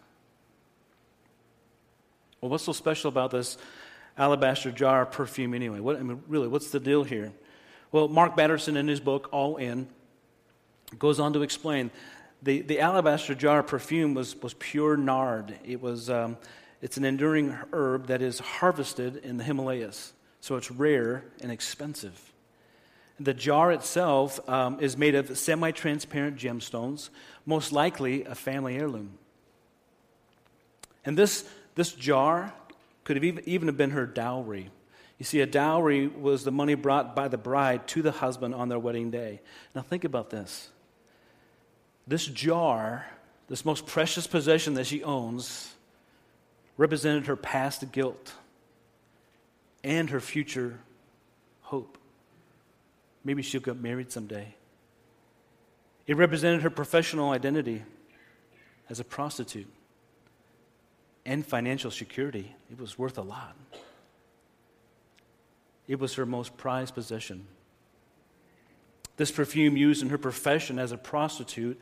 Well, 2.40 2.50
what's 2.50 2.64
so 2.64 2.73
special 2.73 3.08
about 3.08 3.30
this 3.30 3.56
alabaster 4.18 4.70
jar 4.70 5.06
perfume 5.06 5.54
anyway? 5.54 5.80
What, 5.80 5.96
I 5.96 6.02
mean, 6.02 6.23
really, 6.28 6.49
what's 6.49 6.70
the 6.70 6.80
deal 6.80 7.02
here? 7.02 7.32
Well, 7.96 8.08
Mark 8.08 8.36
Batterson, 8.36 8.76
in 8.76 8.88
his 8.88 9.00
book, 9.00 9.30
All 9.32 9.56
In, 9.56 9.88
goes 10.98 11.18
on 11.18 11.32
to 11.32 11.40
explain 11.40 11.90
the, 12.42 12.60
the 12.60 12.80
alabaster 12.80 13.34
jar 13.34 13.62
perfume 13.62 14.12
was, 14.12 14.36
was 14.42 14.52
pure 14.52 14.98
nard. 14.98 15.58
It 15.64 15.80
was, 15.80 16.10
um, 16.10 16.36
it's 16.82 16.98
an 16.98 17.06
enduring 17.06 17.56
herb 17.72 18.08
that 18.08 18.20
is 18.20 18.38
harvested 18.38 19.16
in 19.24 19.38
the 19.38 19.44
Himalayas, 19.44 20.12
so 20.42 20.56
it's 20.56 20.70
rare 20.70 21.24
and 21.40 21.50
expensive. 21.50 22.34
The 23.18 23.32
jar 23.32 23.72
itself 23.72 24.46
um, 24.46 24.78
is 24.78 24.98
made 24.98 25.14
of 25.14 25.38
semi 25.38 25.70
transparent 25.70 26.36
gemstones, 26.36 27.08
most 27.46 27.72
likely 27.72 28.24
a 28.26 28.34
family 28.34 28.76
heirloom. 28.76 29.16
And 31.02 31.16
this, 31.16 31.48
this 31.76 31.92
jar 31.92 32.52
could 33.04 33.16
have 33.16 33.24
even, 33.24 33.42
even 33.48 33.68
have 33.68 33.78
been 33.78 33.92
her 33.92 34.04
dowry. 34.04 34.68
You 35.18 35.25
see, 35.25 35.40
a 35.40 35.46
dowry 35.46 36.08
was 36.08 36.44
the 36.44 36.50
money 36.50 36.75
brought 36.75 37.16
by 37.16 37.28
the 37.28 37.38
bride 37.38 37.88
to 37.88 38.02
the 38.02 38.12
husband 38.12 38.54
on 38.54 38.68
their 38.68 38.78
wedding 38.78 39.11
day. 39.11 39.40
Now, 39.75 39.82
think 39.82 40.04
about 40.04 40.30
this. 40.30 40.68
This 42.06 42.26
jar, 42.26 43.06
this 43.49 43.64
most 43.64 43.87
precious 43.87 44.26
possession 44.26 44.75
that 44.75 44.87
she 44.87 45.02
owns, 45.02 45.75
represented 46.76 47.26
her 47.26 47.37
past 47.37 47.90
guilt 47.92 48.35
and 49.82 50.11
her 50.11 50.20
future 50.20 50.78
hope. 51.62 51.96
Maybe 53.25 53.42
she'll 53.42 53.61
get 53.61 53.80
married 53.80 54.12
someday. 54.12 54.54
It 56.06 56.16
represented 56.16 56.62
her 56.62 56.70
professional 56.70 57.30
identity 57.30 57.82
as 58.88 59.00
a 59.00 59.04
prostitute 59.04 59.66
and 61.25 61.44
financial 61.44 61.90
security. 61.90 62.54
It 62.70 62.80
was 62.80 62.99
worth 62.99 63.18
a 63.18 63.23
lot. 63.23 63.56
It 65.88 65.98
was 65.98 66.14
her 66.14 66.26
most 66.26 66.56
prized 66.56 66.94
possession. 66.94 67.46
This 69.16 69.30
perfume, 69.30 69.76
used 69.76 70.02
in 70.02 70.10
her 70.10 70.18
profession 70.18 70.78
as 70.78 70.92
a 70.92 70.98
prostitute, 70.98 71.80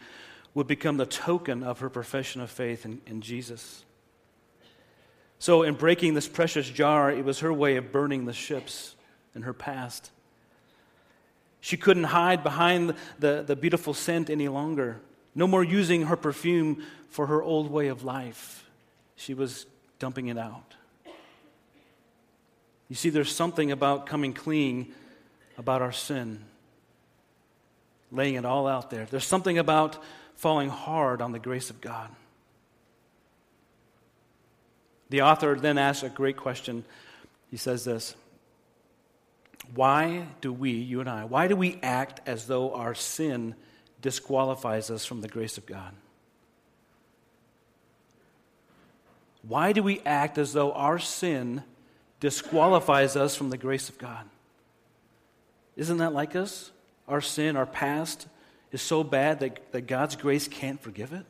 would 0.54 0.66
become 0.66 0.96
the 0.96 1.06
token 1.06 1.62
of 1.62 1.80
her 1.80 1.90
profession 1.90 2.40
of 2.40 2.50
faith 2.50 2.84
in, 2.84 3.00
in 3.06 3.20
Jesus. 3.20 3.84
So, 5.38 5.62
in 5.62 5.74
breaking 5.74 6.14
this 6.14 6.28
precious 6.28 6.68
jar, 6.68 7.10
it 7.10 7.24
was 7.24 7.40
her 7.40 7.52
way 7.52 7.76
of 7.76 7.90
burning 7.90 8.24
the 8.24 8.32
ships 8.32 8.94
in 9.34 9.42
her 9.42 9.52
past. 9.52 10.10
She 11.60 11.76
couldn't 11.76 12.04
hide 12.04 12.42
behind 12.42 12.94
the, 13.18 13.42
the 13.44 13.56
beautiful 13.56 13.94
scent 13.94 14.30
any 14.30 14.48
longer. 14.48 15.00
No 15.34 15.46
more 15.46 15.64
using 15.64 16.02
her 16.02 16.16
perfume 16.16 16.84
for 17.08 17.26
her 17.26 17.42
old 17.42 17.70
way 17.70 17.88
of 17.88 18.04
life. 18.04 18.70
She 19.16 19.34
was 19.34 19.66
dumping 19.98 20.28
it 20.28 20.38
out. 20.38 20.73
You 22.88 22.96
see, 22.96 23.10
there's 23.10 23.34
something 23.34 23.72
about 23.72 24.06
coming 24.06 24.32
clean 24.32 24.92
about 25.56 25.82
our 25.82 25.92
sin, 25.92 26.44
laying 28.12 28.34
it 28.34 28.44
all 28.44 28.66
out 28.66 28.90
there. 28.90 29.06
There's 29.06 29.26
something 29.26 29.58
about 29.58 30.02
falling 30.36 30.68
hard 30.68 31.22
on 31.22 31.32
the 31.32 31.38
grace 31.38 31.70
of 31.70 31.80
God. 31.80 32.10
The 35.10 35.22
author 35.22 35.54
then 35.54 35.78
asks 35.78 36.02
a 36.02 36.08
great 36.08 36.36
question. 36.36 36.84
He 37.50 37.56
says 37.56 37.84
this 37.84 38.16
why 39.74 40.26
do 40.40 40.52
we, 40.52 40.72
you 40.72 41.00
and 41.00 41.08
I, 41.08 41.24
why 41.24 41.48
do 41.48 41.56
we 41.56 41.78
act 41.82 42.20
as 42.26 42.46
though 42.46 42.74
our 42.74 42.94
sin 42.94 43.54
disqualifies 44.02 44.90
us 44.90 45.06
from 45.06 45.20
the 45.20 45.28
grace 45.28 45.56
of 45.56 45.66
God? 45.66 45.94
Why 49.42 49.72
do 49.72 49.82
we 49.82 50.00
act 50.00 50.38
as 50.38 50.52
though 50.52 50.72
our 50.72 50.98
sin 50.98 51.62
disqualifies 52.20 53.16
us 53.16 53.36
from 53.36 53.50
the 53.50 53.58
grace 53.58 53.88
of 53.88 53.98
God? 53.98 54.26
Isn't 55.76 55.98
that 55.98 56.12
like 56.12 56.36
us? 56.36 56.70
Our 57.08 57.20
sin, 57.20 57.56
our 57.56 57.66
past, 57.66 58.26
is 58.72 58.80
so 58.80 59.04
bad 59.04 59.40
that, 59.40 59.72
that 59.72 59.82
God's 59.82 60.16
grace 60.16 60.48
can't 60.48 60.80
forgive 60.80 61.12
it? 61.12 61.26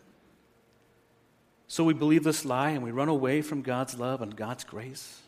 So 1.67 1.85
we 1.85 1.95
believe 1.95 2.25
this 2.25 2.45
lie 2.45 2.71
and 2.71 2.83
we 2.83 2.91
run 2.91 3.09
away 3.09 3.43
from 3.43 3.63
God's 3.63 3.99
love 3.99 4.23
and 4.23 4.37
God's 4.37 4.65
grace? 4.65 5.21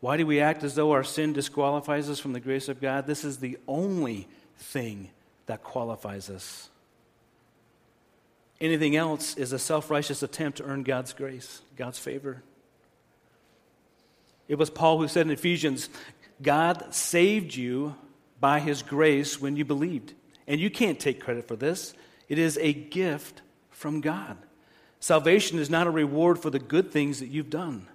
Why 0.00 0.16
do 0.16 0.26
we 0.26 0.40
act 0.40 0.62
as 0.62 0.74
though 0.74 0.92
our 0.92 1.04
sin 1.04 1.32
disqualifies 1.32 2.08
us 2.08 2.20
from 2.20 2.32
the 2.32 2.40
grace 2.40 2.68
of 2.68 2.80
God? 2.80 3.06
This 3.06 3.24
is 3.24 3.38
the 3.38 3.58
only 3.66 4.28
thing 4.58 5.10
that 5.46 5.62
qualifies 5.62 6.30
us. 6.30 6.68
Anything 8.60 8.96
else 8.96 9.36
is 9.36 9.52
a 9.52 9.58
self 9.58 9.90
righteous 9.90 10.22
attempt 10.22 10.58
to 10.58 10.64
earn 10.64 10.82
God's 10.82 11.12
grace, 11.12 11.60
God's 11.76 11.98
favor. 11.98 12.42
It 14.48 14.56
was 14.56 14.70
Paul 14.70 14.98
who 14.98 15.08
said 15.08 15.26
in 15.26 15.32
Ephesians, 15.32 15.88
God 16.42 16.94
saved 16.94 17.54
you 17.54 17.96
by 18.40 18.60
his 18.60 18.82
grace 18.82 19.40
when 19.40 19.56
you 19.56 19.64
believed. 19.64 20.12
And 20.46 20.60
you 20.60 20.70
can't 20.70 21.00
take 21.00 21.20
credit 21.20 21.48
for 21.48 21.56
this, 21.56 21.94
it 22.28 22.38
is 22.38 22.58
a 22.60 22.72
gift 22.72 23.42
from 23.70 24.00
God. 24.00 24.36
Salvation 25.00 25.58
is 25.58 25.70
not 25.70 25.86
a 25.86 25.90
reward 25.90 26.38
for 26.38 26.50
the 26.50 26.58
good 26.58 26.90
things 26.90 27.20
that 27.20 27.28
you've 27.28 27.50
done. 27.50 27.86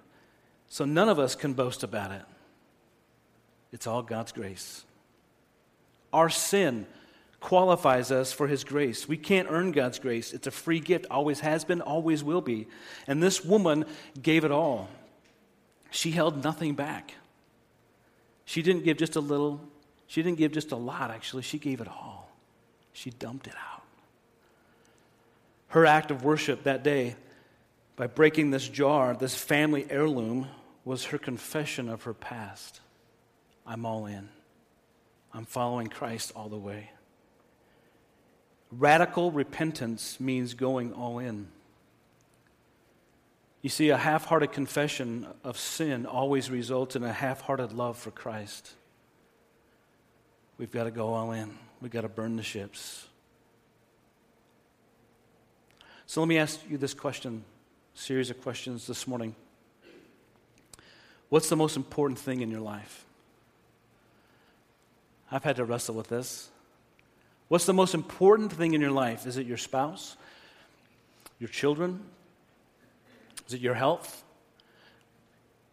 So 0.68 0.84
none 0.84 1.08
of 1.08 1.18
us 1.18 1.34
can 1.34 1.52
boast 1.52 1.82
about 1.82 2.12
it. 2.12 2.22
It's 3.72 3.86
all 3.86 4.02
God's 4.02 4.32
grace. 4.32 4.84
Our 6.12 6.30
sin 6.30 6.86
qualifies 7.40 8.10
us 8.10 8.32
for 8.32 8.46
His 8.46 8.64
grace. 8.64 9.08
We 9.08 9.16
can't 9.16 9.48
earn 9.50 9.72
God's 9.72 9.98
grace. 9.98 10.32
It's 10.32 10.46
a 10.46 10.50
free 10.50 10.80
gift, 10.80 11.06
always 11.10 11.40
has 11.40 11.64
been, 11.64 11.80
always 11.80 12.22
will 12.22 12.40
be. 12.40 12.68
And 13.06 13.22
this 13.22 13.44
woman 13.44 13.84
gave 14.22 14.44
it 14.44 14.50
all. 14.50 14.88
She 15.92 16.10
held 16.10 16.42
nothing 16.42 16.74
back. 16.74 17.14
She 18.46 18.62
didn't 18.62 18.82
give 18.82 18.96
just 18.96 19.14
a 19.14 19.20
little, 19.20 19.60
she 20.06 20.22
didn't 20.22 20.38
give 20.38 20.52
just 20.52 20.72
a 20.72 20.76
lot, 20.76 21.10
actually. 21.10 21.42
She 21.42 21.58
gave 21.58 21.80
it 21.80 21.88
all. 21.88 22.30
She 22.94 23.10
dumped 23.10 23.46
it 23.46 23.54
out. 23.54 23.82
Her 25.68 25.86
act 25.86 26.10
of 26.10 26.24
worship 26.24 26.64
that 26.64 26.82
day, 26.82 27.14
by 27.96 28.06
breaking 28.06 28.50
this 28.50 28.66
jar, 28.66 29.14
this 29.14 29.36
family 29.36 29.86
heirloom, 29.88 30.48
was 30.84 31.04
her 31.06 31.18
confession 31.18 31.88
of 31.88 32.04
her 32.04 32.14
past. 32.14 32.80
I'm 33.66 33.84
all 33.86 34.06
in. 34.06 34.28
I'm 35.32 35.44
following 35.44 35.88
Christ 35.88 36.32
all 36.34 36.48
the 36.48 36.58
way. 36.58 36.90
Radical 38.70 39.30
repentance 39.30 40.18
means 40.18 40.54
going 40.54 40.94
all 40.94 41.18
in. 41.18 41.48
You 43.62 43.70
see, 43.70 43.90
a 43.90 43.96
half 43.96 44.26
hearted 44.26 44.50
confession 44.50 45.26
of 45.44 45.56
sin 45.56 46.04
always 46.04 46.50
results 46.50 46.96
in 46.96 47.04
a 47.04 47.12
half 47.12 47.40
hearted 47.42 47.72
love 47.72 47.96
for 47.96 48.10
Christ. 48.10 48.72
We've 50.58 50.72
got 50.72 50.84
to 50.84 50.90
go 50.90 51.14
all 51.14 51.30
in, 51.30 51.56
we've 51.80 51.92
got 51.92 52.00
to 52.00 52.08
burn 52.08 52.36
the 52.36 52.42
ships. 52.42 53.06
So 56.06 56.20
let 56.20 56.28
me 56.28 56.38
ask 56.38 56.60
you 56.68 56.76
this 56.76 56.92
question, 56.92 57.44
series 57.94 58.30
of 58.30 58.42
questions 58.42 58.86
this 58.86 59.06
morning. 59.06 59.34
What's 61.28 61.48
the 61.48 61.56
most 61.56 61.76
important 61.76 62.18
thing 62.18 62.40
in 62.42 62.50
your 62.50 62.60
life? 62.60 63.06
I've 65.30 65.44
had 65.44 65.56
to 65.56 65.64
wrestle 65.64 65.94
with 65.94 66.08
this. 66.08 66.50
What's 67.48 67.64
the 67.64 67.72
most 67.72 67.94
important 67.94 68.52
thing 68.52 68.74
in 68.74 68.80
your 68.80 68.90
life? 68.90 69.26
Is 69.26 69.36
it 69.36 69.46
your 69.46 69.56
spouse? 69.56 70.16
Your 71.38 71.48
children? 71.48 72.02
Is 73.46 73.54
it 73.54 73.60
your 73.60 73.74
health? 73.74 74.22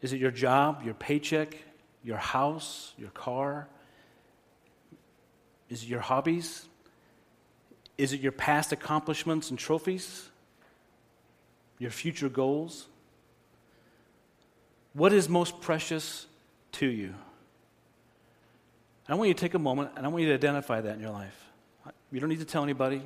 Is 0.01 0.13
it 0.13 0.19
your 0.19 0.31
job, 0.31 0.83
your 0.83 0.93
paycheck, 0.93 1.55
your 2.03 2.17
house, 2.17 2.93
your 2.97 3.09
car? 3.09 3.67
Is 5.69 5.83
it 5.83 5.89
your 5.89 5.99
hobbies? 5.99 6.67
Is 7.97 8.13
it 8.13 8.21
your 8.21 8.31
past 8.31 8.71
accomplishments 8.71 9.49
and 9.49 9.59
trophies? 9.59 10.29
Your 11.77 11.91
future 11.91 12.29
goals? 12.29 12.87
What 14.93 15.13
is 15.13 15.29
most 15.29 15.61
precious 15.61 16.25
to 16.73 16.87
you? 16.87 17.13
I 19.07 19.15
want 19.15 19.27
you 19.27 19.33
to 19.33 19.39
take 19.39 19.55
a 19.55 19.59
moment 19.59 19.91
and 19.95 20.05
I 20.05 20.09
want 20.09 20.21
you 20.21 20.29
to 20.29 20.35
identify 20.35 20.81
that 20.81 20.95
in 20.95 21.01
your 21.01 21.11
life. 21.11 21.45
You 22.11 22.19
don't 22.19 22.29
need 22.29 22.39
to 22.39 22.45
tell 22.45 22.63
anybody. 22.63 23.01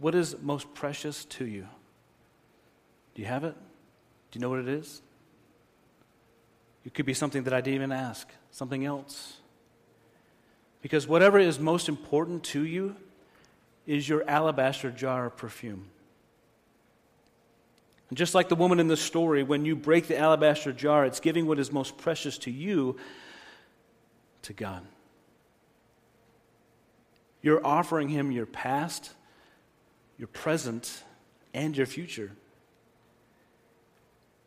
What 0.00 0.14
is 0.14 0.36
most 0.42 0.72
precious 0.74 1.24
to 1.26 1.46
you? 1.46 1.66
Do 3.16 3.22
you 3.22 3.28
have 3.28 3.44
it? 3.44 3.54
Do 4.30 4.38
you 4.38 4.42
know 4.42 4.50
what 4.50 4.58
it 4.58 4.68
is? 4.68 5.00
It 6.84 6.92
could 6.92 7.06
be 7.06 7.14
something 7.14 7.44
that 7.44 7.54
I 7.54 7.62
didn't 7.62 7.76
even 7.76 7.92
ask, 7.92 8.28
something 8.50 8.84
else. 8.84 9.38
Because 10.82 11.08
whatever 11.08 11.38
is 11.38 11.58
most 11.58 11.88
important 11.88 12.44
to 12.44 12.62
you 12.62 12.94
is 13.86 14.06
your 14.06 14.22
alabaster 14.28 14.90
jar 14.90 15.24
of 15.24 15.36
perfume. 15.38 15.86
And 18.10 18.18
just 18.18 18.34
like 18.34 18.50
the 18.50 18.54
woman 18.54 18.80
in 18.80 18.86
the 18.86 18.98
story, 18.98 19.42
when 19.42 19.64
you 19.64 19.74
break 19.74 20.08
the 20.08 20.18
alabaster 20.18 20.70
jar, 20.70 21.06
it's 21.06 21.18
giving 21.18 21.46
what 21.46 21.58
is 21.58 21.72
most 21.72 21.96
precious 21.96 22.36
to 22.38 22.50
you 22.50 22.98
to 24.42 24.52
God. 24.52 24.82
You're 27.40 27.66
offering 27.66 28.10
Him 28.10 28.30
your 28.30 28.46
past, 28.46 29.10
your 30.18 30.28
present, 30.28 31.02
and 31.54 31.74
your 31.74 31.86
future. 31.86 32.32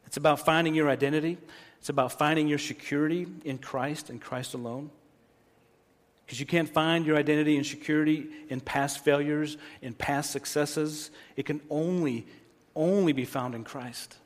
It's 0.09 0.17
about 0.17 0.43
finding 0.43 0.73
your 0.73 0.89
identity, 0.89 1.37
it's 1.77 1.89
about 1.89 2.13
finding 2.13 2.47
your 2.47 2.57
security 2.57 3.27
in 3.45 3.59
Christ 3.59 4.09
and 4.09 4.19
Christ 4.19 4.55
alone. 4.55 4.89
Because 6.25 6.39
you 6.39 6.47
can't 6.47 6.67
find 6.67 7.05
your 7.05 7.15
identity 7.15 7.57
and 7.57 7.63
security 7.65 8.25
in 8.49 8.59
past 8.59 9.05
failures, 9.05 9.57
in 9.83 9.93
past 9.93 10.31
successes. 10.31 11.11
It 11.35 11.45
can 11.45 11.61
only 11.69 12.25
only 12.75 13.13
be 13.13 13.23
found 13.23 13.53
in 13.53 13.63
Christ. 13.63 14.17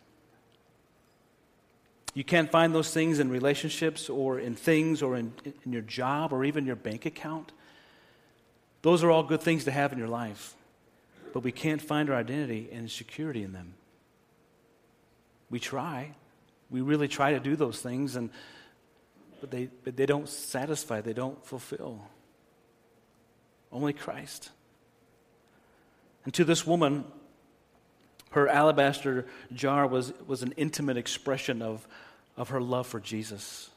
You 2.14 2.24
can't 2.24 2.50
find 2.50 2.74
those 2.74 2.94
things 2.94 3.20
in 3.20 3.30
relationships 3.30 4.10
or 4.10 4.40
in 4.40 4.56
things 4.56 5.02
or 5.02 5.18
in, 5.18 5.34
in 5.66 5.74
your 5.74 5.82
job 5.82 6.32
or 6.32 6.46
even 6.46 6.66
your 6.66 6.78
bank 6.78 7.06
account. 7.06 7.52
Those 8.84 9.04
are 9.04 9.12
all 9.12 9.24
good 9.24 9.42
things 9.42 9.66
to 9.66 9.72
have 9.72 9.92
in 9.92 10.00
your 10.00 10.08
life, 10.08 10.56
but 11.34 11.42
we 11.44 11.52
can't 11.52 11.82
find 11.82 12.10
our 12.10 12.16
identity 12.16 12.70
and 12.72 12.90
security 12.90 13.44
in 13.44 13.52
them. 13.52 13.74
We 15.54 15.60
try. 15.60 16.16
We 16.72 16.82
really 16.82 17.08
try 17.08 17.34
to 17.34 17.40
do 17.40 17.56
those 17.56 17.80
things, 17.80 18.16
and, 18.16 18.32
but, 19.40 19.52
they, 19.52 19.70
but 19.84 19.96
they 19.96 20.08
don't 20.08 20.28
satisfy, 20.28 21.02
they 21.02 21.14
don't 21.14 21.46
fulfill. 21.46 22.02
Only 23.72 23.94
Christ. 23.94 24.50
And 26.26 26.34
to 26.34 26.44
this 26.44 26.66
woman, 26.66 27.06
her 28.32 28.48
alabaster 28.48 29.28
jar 29.54 29.86
was, 29.86 30.12
was 30.26 30.42
an 30.42 30.54
intimate 30.58 30.98
expression 30.98 31.62
of, 31.62 31.88
of 32.36 32.50
her 32.50 32.60
love 32.60 32.88
for 32.88 33.00
Jesus. 33.00 33.70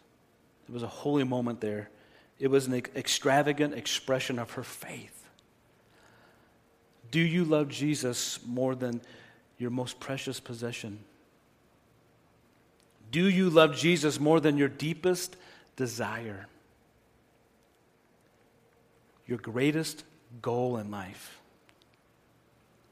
It 0.70 0.72
was 0.72 0.82
a 0.82 0.88
holy 0.88 1.24
moment 1.24 1.60
there. 1.60 1.90
It 2.38 2.48
was 2.48 2.68
an 2.68 2.72
extravagant 2.72 3.74
expression 3.74 4.38
of 4.38 4.52
her 4.52 4.62
faith. 4.62 5.28
Do 7.10 7.20
you 7.20 7.44
love 7.44 7.68
Jesus 7.68 8.38
more 8.46 8.74
than 8.74 9.02
your 9.58 9.68
most 9.68 10.00
precious 10.00 10.40
possession? 10.40 11.00
Do 13.10 13.28
you 13.28 13.50
love 13.50 13.76
Jesus 13.76 14.18
more 14.20 14.40
than 14.40 14.58
your 14.58 14.68
deepest 14.68 15.36
desire? 15.76 16.46
Your 19.26 19.38
greatest 19.38 20.04
goal 20.42 20.76
in 20.76 20.90
life? 20.90 21.40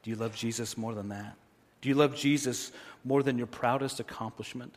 Do 0.03 0.09
you 0.09 0.15
love 0.15 0.35
Jesus 0.35 0.77
more 0.77 0.93
than 0.93 1.09
that? 1.09 1.35
Do 1.81 1.89
you 1.89 1.95
love 1.95 2.15
Jesus 2.15 2.71
more 3.03 3.23
than 3.23 3.37
your 3.37 3.47
proudest 3.47 3.99
accomplishment? 3.99 4.73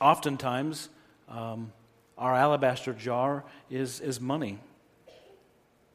Oftentimes, 0.00 0.88
um, 1.28 1.72
our 2.16 2.34
alabaster 2.34 2.92
jar 2.92 3.44
is, 3.70 4.00
is 4.00 4.20
money. 4.20 4.58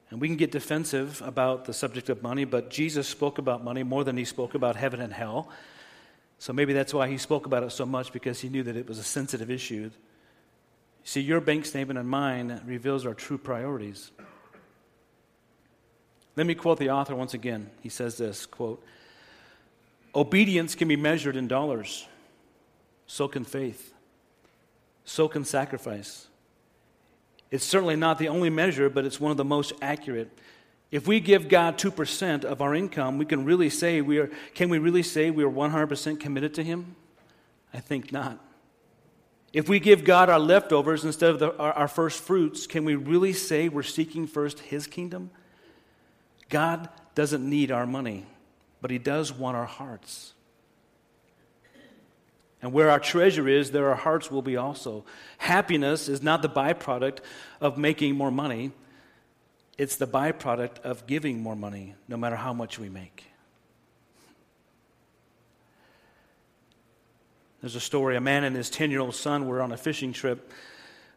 And 0.09 0.21
we 0.21 0.27
can 0.27 0.37
get 0.37 0.51
defensive 0.51 1.21
about 1.25 1.65
the 1.65 1.73
subject 1.73 2.09
of 2.09 2.21
money, 2.21 2.45
but 2.45 2.69
Jesus 2.69 3.07
spoke 3.07 3.37
about 3.37 3.63
money 3.63 3.83
more 3.83 4.03
than 4.03 4.17
he 4.17 4.25
spoke 4.25 4.53
about 4.53 4.75
heaven 4.75 5.01
and 5.01 5.11
hell. 5.11 5.49
So 6.37 6.53
maybe 6.53 6.73
that's 6.73 6.93
why 6.93 7.07
he 7.07 7.17
spoke 7.17 7.45
about 7.45 7.63
it 7.63 7.71
so 7.71 7.85
much, 7.85 8.11
because 8.13 8.39
he 8.39 8.49
knew 8.49 8.63
that 8.63 8.75
it 8.75 8.87
was 8.87 8.99
a 8.99 9.03
sensitive 9.03 9.49
issue. 9.49 9.89
See, 11.03 11.21
your 11.21 11.41
bank 11.41 11.65
statement 11.65 11.97
and 11.97 12.07
mine 12.07 12.61
reveals 12.65 13.05
our 13.05 13.13
true 13.13 13.37
priorities. 13.37 14.11
Let 16.35 16.45
me 16.45 16.55
quote 16.55 16.79
the 16.79 16.89
author 16.89 17.15
once 17.15 17.33
again. 17.33 17.69
He 17.81 17.89
says 17.89 18.17
this 18.17 18.45
quote, 18.45 18.83
Obedience 20.13 20.75
can 20.75 20.87
be 20.87 20.95
measured 20.95 21.35
in 21.35 21.47
dollars. 21.47 22.07
So 23.07 23.27
can 23.27 23.43
faith. 23.43 23.93
So 25.03 25.27
can 25.27 25.45
sacrifice. 25.45 26.27
It's 27.51 27.65
certainly 27.65 27.95
not 27.95 28.17
the 28.17 28.27
only 28.27 28.49
measure, 28.49 28.89
but 28.89 29.05
it's 29.05 29.19
one 29.19 29.31
of 29.31 29.37
the 29.37 29.45
most 29.45 29.73
accurate. 29.81 30.29
If 30.91 31.07
we 31.07 31.19
give 31.19 31.49
God 31.49 31.77
2% 31.77 32.43
of 32.43 32.61
our 32.61 32.73
income, 32.75 33.17
we 33.17 33.25
can 33.25 33.45
really 33.45 33.69
say 33.69 34.01
we 34.01 34.19
are 34.19 34.29
can 34.53 34.69
we 34.69 34.77
really 34.77 35.03
say 35.03 35.31
we 35.31 35.43
are 35.43 35.49
100% 35.49 36.19
committed 36.19 36.53
to 36.55 36.63
him? 36.63 36.95
I 37.73 37.79
think 37.79 38.11
not. 38.11 38.39
If 39.51 39.69
we 39.69 39.79
give 39.79 40.03
God 40.03 40.29
our 40.29 40.39
leftovers 40.39 41.05
instead 41.05 41.31
of 41.31 41.39
the, 41.39 41.55
our, 41.57 41.73
our 41.73 41.87
first 41.87 42.21
fruits, 42.21 42.67
can 42.67 42.85
we 42.85 42.95
really 42.95 43.33
say 43.33 43.69
we're 43.69 43.83
seeking 43.83 44.27
first 44.27 44.59
his 44.59 44.85
kingdom? 44.85 45.31
God 46.49 46.89
doesn't 47.15 47.47
need 47.47 47.71
our 47.71 47.87
money, 47.87 48.25
but 48.81 48.91
He 48.91 48.97
does 48.97 49.33
want 49.33 49.57
our 49.57 49.65
hearts. 49.65 50.33
And 52.65 52.73
where 52.73 52.89
our 52.89 52.99
treasure 52.99 53.47
is, 53.47 53.69
there 53.69 53.89
our 53.89 53.95
hearts 53.95 54.31
will 54.31 54.41
be 54.41 54.57
also. 54.57 55.05
Happiness 55.37 56.09
is 56.09 56.23
not 56.23 56.41
the 56.41 56.49
byproduct 56.49 57.19
of 57.61 57.77
making 57.77 58.15
more 58.15 58.31
money, 58.31 58.71
it's 59.77 59.97
the 59.97 60.07
byproduct 60.07 60.79
of 60.79 61.05
giving 61.05 61.43
more 61.43 61.55
money, 61.55 61.93
no 62.07 62.17
matter 62.17 62.35
how 62.35 62.53
much 62.53 62.79
we 62.79 62.89
make. 62.89 63.25
There's 67.61 67.75
a 67.75 67.79
story 67.79 68.15
a 68.15 68.21
man 68.21 68.43
and 68.43 68.55
his 68.55 68.71
10 68.71 68.89
year 68.89 69.01
old 69.01 69.13
son 69.13 69.47
were 69.47 69.61
on 69.61 69.71
a 69.71 69.77
fishing 69.77 70.11
trip 70.11 70.51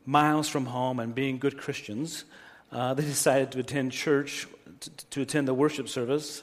miles 0.05 0.51
from 0.51 0.67
home, 0.67 1.01
and 1.01 1.15
being 1.15 1.39
good 1.39 1.57
Christians, 1.57 2.27
uh, 2.73 2.93
they 2.93 3.05
decided 3.05 3.53
to 3.53 3.61
attend 3.61 3.93
church 3.93 4.47
to, 4.81 4.91
to 4.91 5.23
attend 5.23 5.49
the 5.49 5.55
worship 5.55 5.89
service 5.89 6.43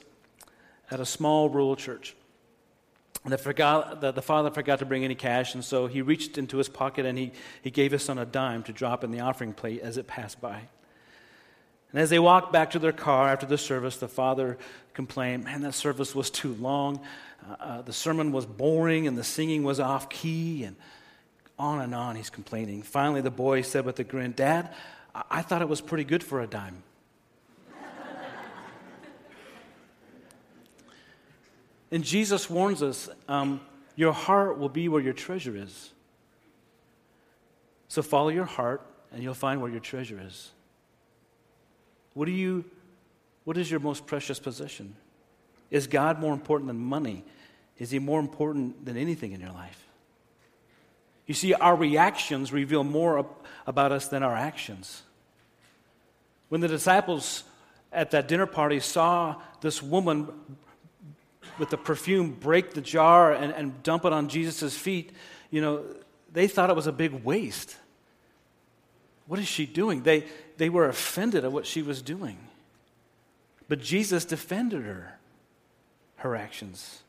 at 0.90 0.98
a 0.98 1.06
small 1.06 1.48
rural 1.48 1.76
church. 1.76 2.16
And 3.26 3.32
the, 3.32 3.38
forgot, 3.38 4.00
the, 4.00 4.12
the, 4.12 4.22
father 4.22 4.52
forgot 4.52 4.78
to 4.78 4.84
bring 4.84 5.02
any 5.02 5.16
cash, 5.16 5.56
and 5.56 5.64
so 5.64 5.88
he 5.88 6.00
reached 6.00 6.38
into 6.38 6.58
his 6.58 6.68
pocket 6.68 7.04
and 7.04 7.18
he, 7.18 7.32
he 7.60 7.72
gave 7.72 7.90
his 7.90 8.04
son 8.04 8.18
a 8.18 8.24
dime 8.24 8.62
to 8.62 8.72
drop 8.72 9.02
in 9.02 9.10
the 9.10 9.18
offering 9.18 9.52
plate 9.52 9.80
as 9.80 9.96
it 9.96 10.06
passed 10.06 10.40
by. 10.40 10.62
And 11.90 12.00
as 12.00 12.08
they 12.08 12.20
walked 12.20 12.52
back 12.52 12.70
to 12.70 12.78
their 12.78 12.92
car 12.92 13.28
after 13.28 13.44
the 13.44 13.58
service, 13.58 13.96
the 13.96 14.06
father 14.06 14.58
complained, 14.94 15.42
Man, 15.42 15.62
that 15.62 15.74
service 15.74 16.14
was 16.14 16.30
too 16.30 16.54
long. 16.54 17.00
Uh, 17.44 17.56
uh, 17.58 17.82
the 17.82 17.92
sermon 17.92 18.30
was 18.30 18.46
boring, 18.46 19.08
and 19.08 19.18
the 19.18 19.24
singing 19.24 19.64
was 19.64 19.80
off 19.80 20.08
key, 20.08 20.62
and 20.62 20.76
on 21.58 21.80
and 21.80 21.96
on 21.96 22.14
he's 22.14 22.30
complaining. 22.30 22.82
Finally, 22.82 23.22
the 23.22 23.30
boy 23.32 23.62
said 23.62 23.84
with 23.84 23.98
a 23.98 24.04
grin, 24.04 24.34
Dad, 24.36 24.72
I, 25.12 25.22
I 25.32 25.42
thought 25.42 25.62
it 25.62 25.68
was 25.68 25.80
pretty 25.80 26.04
good 26.04 26.22
for 26.22 26.40
a 26.40 26.46
dime. 26.46 26.84
And 31.96 32.04
Jesus 32.04 32.50
warns 32.50 32.82
us 32.82 33.08
um, 33.26 33.58
your 33.94 34.12
heart 34.12 34.58
will 34.58 34.68
be 34.68 34.86
where 34.86 35.00
your 35.00 35.14
treasure 35.14 35.56
is. 35.56 35.94
So 37.88 38.02
follow 38.02 38.28
your 38.28 38.44
heart, 38.44 38.82
and 39.10 39.22
you'll 39.22 39.32
find 39.32 39.62
where 39.62 39.70
your 39.70 39.80
treasure 39.80 40.20
is. 40.22 40.50
What, 42.12 42.26
do 42.26 42.32
you, 42.32 42.66
what 43.44 43.56
is 43.56 43.70
your 43.70 43.80
most 43.80 44.06
precious 44.06 44.38
possession? 44.38 44.94
Is 45.70 45.86
God 45.86 46.20
more 46.20 46.34
important 46.34 46.68
than 46.68 46.76
money? 46.76 47.24
Is 47.78 47.92
He 47.92 47.98
more 47.98 48.20
important 48.20 48.84
than 48.84 48.98
anything 48.98 49.32
in 49.32 49.40
your 49.40 49.52
life? 49.52 49.82
You 51.26 51.32
see, 51.32 51.54
our 51.54 51.74
reactions 51.74 52.52
reveal 52.52 52.84
more 52.84 53.24
about 53.66 53.90
us 53.92 54.08
than 54.08 54.22
our 54.22 54.36
actions. 54.36 55.02
When 56.50 56.60
the 56.60 56.68
disciples 56.68 57.44
at 57.90 58.10
that 58.10 58.28
dinner 58.28 58.44
party 58.44 58.80
saw 58.80 59.36
this 59.62 59.82
woman 59.82 60.28
with 61.58 61.70
the 61.70 61.78
perfume, 61.78 62.30
break 62.30 62.72
the 62.72 62.80
jar 62.80 63.32
and, 63.32 63.52
and 63.52 63.82
dump 63.82 64.04
it 64.04 64.12
on 64.12 64.28
Jesus' 64.28 64.76
feet, 64.76 65.12
you 65.50 65.60
know, 65.60 65.84
they 66.32 66.48
thought 66.48 66.70
it 66.70 66.76
was 66.76 66.86
a 66.86 66.92
big 66.92 67.24
waste. 67.24 67.76
What 69.26 69.40
is 69.40 69.48
she 69.48 69.66
doing? 69.66 70.02
They, 70.02 70.24
they 70.56 70.68
were 70.68 70.88
offended 70.88 71.44
at 71.44 71.52
what 71.52 71.66
she 71.66 71.82
was 71.82 72.02
doing. 72.02 72.38
But 73.68 73.80
Jesus 73.80 74.24
defended 74.24 74.84
her, 74.84 75.18
her 76.16 76.36
actions. 76.36 77.02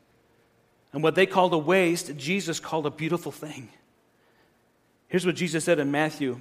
And 0.92 1.02
what 1.02 1.14
they 1.14 1.26
called 1.26 1.52
a 1.52 1.58
waste, 1.58 2.16
Jesus 2.16 2.58
called 2.58 2.86
a 2.86 2.90
beautiful 2.90 3.30
thing. 3.30 3.68
Here's 5.08 5.24
what 5.24 5.36
Jesus 5.36 5.64
said 5.64 5.78
in 5.78 5.90
Matthew 5.90 6.40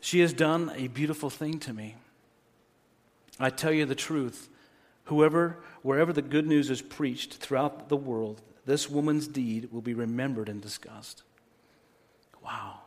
She 0.00 0.20
has 0.20 0.32
done 0.32 0.72
a 0.74 0.88
beautiful 0.88 1.30
thing 1.30 1.58
to 1.60 1.72
me. 1.72 1.96
I 3.38 3.50
tell 3.50 3.72
you 3.72 3.86
the 3.86 3.94
truth. 3.94 4.48
Whoever, 5.04 5.58
wherever 5.82 6.12
the 6.12 6.22
good 6.22 6.46
news 6.46 6.70
is 6.70 6.82
preached 6.82 7.34
throughout 7.34 7.88
the 7.88 7.96
world, 7.96 8.40
this 8.66 8.88
woman's 8.88 9.26
deed 9.26 9.72
will 9.72 9.80
be 9.80 9.94
remembered 9.94 10.48
and 10.48 10.60
discussed. 10.60 11.22
Wow. 12.44 12.80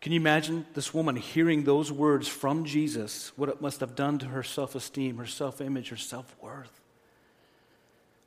Can 0.00 0.12
you 0.12 0.20
imagine 0.20 0.66
this 0.74 0.94
woman 0.94 1.16
hearing 1.16 1.64
those 1.64 1.90
words 1.90 2.28
from 2.28 2.64
Jesus, 2.64 3.32
what 3.36 3.48
it 3.48 3.60
must 3.60 3.80
have 3.80 3.96
done 3.96 4.18
to 4.18 4.26
her 4.26 4.42
self 4.42 4.74
esteem, 4.74 5.16
her 5.16 5.26
self 5.26 5.60
image, 5.60 5.88
her 5.88 5.96
self 5.96 6.34
worth? 6.40 6.80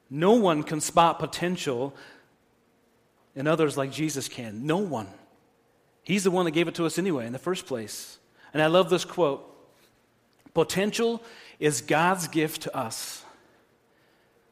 No 0.09 0.33
one 0.33 0.63
can 0.63 0.81
spot 0.81 1.19
potential 1.19 1.95
in 3.35 3.47
others 3.47 3.77
like 3.77 3.91
Jesus 3.91 4.27
can. 4.27 4.65
No 4.65 4.77
one. 4.77 5.07
He's 6.03 6.23
the 6.23 6.31
one 6.31 6.45
that 6.45 6.51
gave 6.51 6.67
it 6.67 6.75
to 6.75 6.85
us 6.85 6.97
anyway 6.97 7.27
in 7.27 7.33
the 7.33 7.39
first 7.39 7.65
place. 7.65 8.17
And 8.53 8.61
I 8.61 8.67
love 8.67 8.89
this 8.89 9.05
quote 9.05 9.45
Potential 10.53 11.23
is 11.59 11.81
God's 11.81 12.27
gift 12.27 12.61
to 12.63 12.75
us. 12.75 13.23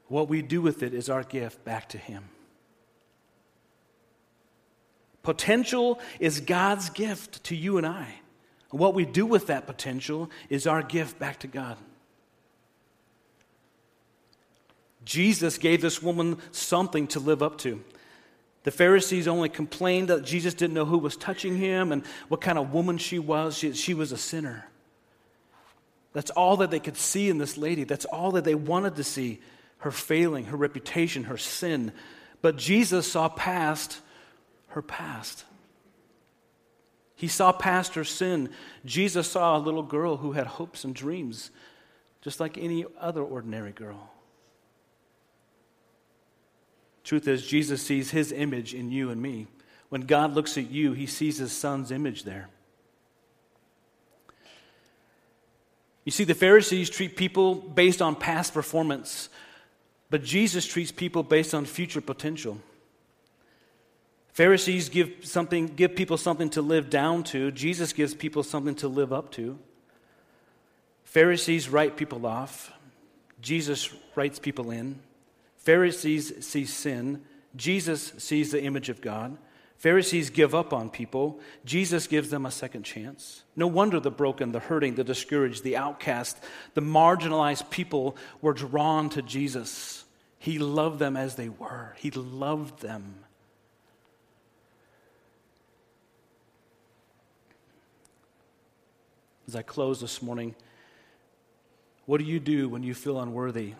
What 0.08 0.30
we 0.30 0.42
do 0.42 0.62
with 0.62 0.84
it 0.84 0.94
is 0.94 1.10
our 1.10 1.24
gift 1.24 1.64
back 1.66 1.90
to 1.90 1.98
Him. 1.98 2.30
Potential 5.24 6.00
is 6.20 6.40
God's 6.40 6.90
gift 6.90 7.44
to 7.46 7.56
you 7.56 7.78
and 7.78 7.86
I. 7.86 8.16
What 8.70 8.94
we 8.94 9.06
do 9.06 9.26
with 9.26 9.48
that 9.48 9.66
potential 9.68 10.30
is 10.50 10.68
our 10.68 10.82
gift 10.82 11.20
back 11.20 11.40
to 11.40 11.48
God. 11.48 11.78
Jesus 15.04 15.58
gave 15.58 15.82
this 15.82 16.04
woman 16.04 16.38
something 16.52 17.08
to 17.08 17.20
live 17.20 17.42
up 17.42 17.58
to. 17.60 17.84
The 18.64 18.72
Pharisees 18.72 19.28
only 19.28 19.48
complained 19.48 20.10
that 20.10 20.26
Jesus 20.26 20.54
didn't 20.54 20.74
know 20.74 20.84
who 20.84 20.98
was 20.98 21.16
touching 21.16 21.56
him 21.56 21.94
and 21.94 22.06
what 22.28 22.42
kind 22.42 22.58
of 22.58 22.74
woman 22.74 22.98
she 22.98 23.18
was. 23.18 23.58
She, 23.58 23.72
she 23.72 23.94
was 23.94 24.12
a 24.12 24.18
sinner. 24.18 24.66
That's 26.18 26.32
all 26.32 26.58
that 26.58 26.72
they 26.72 26.80
could 26.80 26.98
see 26.98 27.30
in 27.30 27.38
this 27.38 27.60
lady. 27.60 27.84
That's 27.84 28.06
all 28.06 28.32
that 28.32 28.44
they 28.44 28.56
wanted 28.56 28.96
to 28.96 29.04
see 29.04 29.40
her 29.78 29.92
failing, 29.92 30.46
her 30.46 30.58
reputation, 30.58 31.26
her 31.26 31.38
sin. 31.38 31.92
But 32.42 32.58
Jesus 32.58 33.12
saw 33.12 33.30
past 33.30 34.02
her 34.70 34.82
past. 34.82 35.46
He 37.14 37.28
saw 37.28 37.52
past 37.52 37.94
her 37.94 38.04
sin. 38.04 38.50
Jesus 38.84 39.30
saw 39.30 39.58
a 39.58 39.60
little 39.60 39.84
girl 39.84 40.18
who 40.18 40.32
had 40.32 40.48
hopes 40.48 40.84
and 40.84 40.96
dreams, 40.96 41.52
just 42.24 42.40
like 42.40 42.58
any 42.58 42.84
other 43.00 43.22
ordinary 43.22 43.72
girl. 43.72 44.10
Truth 47.04 47.28
is, 47.28 47.46
Jesus 47.46 47.84
sees 47.84 48.10
his 48.10 48.32
image 48.32 48.74
in 48.74 48.90
you 48.90 49.12
and 49.12 49.22
me. 49.22 49.46
When 49.90 50.02
God 50.02 50.34
looks 50.34 50.58
at 50.58 50.72
you, 50.72 50.94
he 50.94 51.06
sees 51.06 51.38
his 51.38 51.52
son's 51.52 51.92
image 51.92 52.24
there. 52.24 52.50
You 56.08 56.12
see, 56.12 56.24
the 56.24 56.34
Pharisees 56.34 56.90
treat 56.90 57.18
people 57.18 57.56
based 57.56 58.02
on 58.02 58.16
past 58.16 58.54
performance, 58.54 59.28
but 60.10 60.24
Jesus 60.24 60.66
treats 60.66 60.90
people 60.90 61.22
based 61.22 61.54
on 61.54 61.66
future 61.66 62.00
potential. 62.00 62.60
Pharisees 64.30 64.88
give, 64.88 65.12
something, 65.24 65.68
give 65.68 65.98
people 65.98 66.16
something 66.16 66.50
to 66.52 66.62
live 66.62 66.90
down 66.90 67.26
to, 67.26 67.52
Jesus 67.52 67.92
gives 67.92 68.14
people 68.14 68.42
something 68.42 68.74
to 68.76 68.88
live 68.88 69.12
up 69.12 69.34
to. 69.34 69.60
Pharisees 71.04 71.68
write 71.68 71.98
people 71.98 72.26
off, 72.26 72.72
Jesus 73.42 73.94
writes 74.16 74.40
people 74.40 74.72
in. 74.72 75.00
Pharisees 75.58 76.48
see 76.48 76.64
sin. 76.64 77.22
Jesus 77.58 78.14
sees 78.18 78.52
the 78.52 78.64
image 78.64 78.88
of 78.88 79.02
God. 79.02 79.38
Pharisees 79.78 80.30
give 80.30 80.56
up 80.56 80.74
on 80.74 80.90
people. 80.90 81.40
Jesus 81.64 82.08
gives 82.08 82.30
them 82.30 82.46
a 82.46 82.52
second 82.52 82.84
chance. 82.84 83.44
No 83.56 83.68
wonder 83.68 84.00
the 84.00 84.12
broken, 84.12 84.52
the 84.52 84.60
hurting, 84.60 84.96
the 84.96 85.04
discouraged, 85.04 85.64
the 85.64 85.78
outcast, 85.78 86.38
the 86.74 86.82
marginalized 86.82 87.70
people 87.70 88.18
were 88.42 88.54
drawn 88.54 89.10
to 89.12 89.22
Jesus. 89.22 90.04
He 90.40 90.60
loved 90.60 91.00
them 91.00 91.16
as 91.16 91.36
they 91.36 91.50
were, 91.50 91.96
He 91.98 92.12
loved 92.12 92.82
them. 92.82 93.24
As 99.48 99.56
I 99.56 99.62
close 99.62 100.02
this 100.02 100.22
morning, 100.22 100.56
what 102.06 102.18
do 102.18 102.26
you 102.26 102.40
do 102.40 102.68
when 102.68 102.84
you 102.84 102.94
feel 102.94 103.20
unworthy 103.20 103.74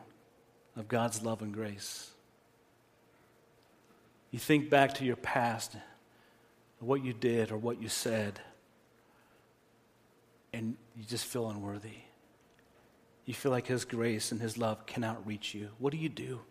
of 0.78 0.88
God's 0.88 1.24
love 1.24 1.42
and 1.42 1.54
grace. 1.54 2.12
You 4.38 4.42
think 4.42 4.70
back 4.70 4.94
to 4.94 5.04
your 5.04 5.16
past, 5.16 5.76
what 6.80 7.04
you 7.04 7.12
did 7.12 7.52
or 7.52 7.58
what 7.58 7.82
you 7.82 7.90
said, 7.90 8.40
and 10.54 10.78
you 10.96 11.04
just 11.06 11.26
feel 11.26 11.50
unworthy. 11.50 12.02
You 13.26 13.34
feel 13.34 13.52
like 13.52 13.66
His 13.66 13.84
grace 13.84 14.32
and 14.32 14.40
His 14.40 14.56
love 14.56 14.86
cannot 14.86 15.26
reach 15.26 15.56
you. 15.56 15.70
What 15.80 15.92
do 15.92 15.98
you 15.98 16.08
do? 16.08 16.42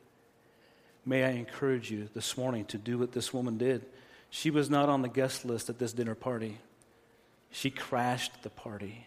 May 1.04 1.22
I 1.22 1.28
encourage 1.28 1.88
you 1.88 2.08
this 2.12 2.36
morning 2.36 2.64
to 2.64 2.76
do 2.76 2.98
what 2.98 3.12
this 3.12 3.32
woman 3.32 3.56
did. 3.56 3.86
She 4.30 4.50
was 4.50 4.68
not 4.68 4.88
on 4.88 5.02
the 5.02 5.08
guest 5.08 5.44
list 5.44 5.70
at 5.70 5.78
this 5.78 5.92
dinner 5.92 6.16
party, 6.16 6.58
she 7.52 7.70
crashed 7.70 8.42
the 8.42 8.50
party. 8.50 9.06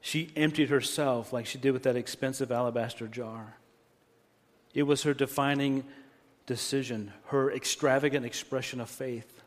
She 0.00 0.30
emptied 0.36 0.70
herself 0.70 1.34
like 1.34 1.44
she 1.44 1.58
did 1.58 1.72
with 1.72 1.82
that 1.82 1.96
expensive 1.96 2.50
alabaster 2.50 3.08
jar. 3.08 3.58
It 4.72 4.84
was 4.84 5.02
her 5.02 5.12
defining 5.12 5.84
decision, 6.48 7.12
her 7.26 7.52
extravagant 7.52 8.24
expression 8.24 8.80
of 8.80 8.88
faith. 8.88 9.42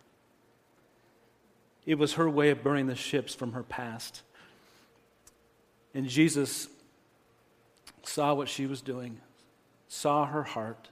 It 1.86 1.96
was 1.96 2.14
her 2.14 2.30
way 2.30 2.52
of 2.52 2.64
burning 2.64 2.86
the 2.86 2.96
ships 2.96 3.34
from 3.34 3.54
her 3.54 3.64
past. 3.64 4.22
And 5.96 6.08
Jesus 6.08 6.68
saw 8.04 8.36
what 8.36 8.48
she 8.48 8.68
was 8.68 8.82
doing, 8.82 9.20
saw 9.88 10.26
her 10.26 10.44
heart, 10.44 10.90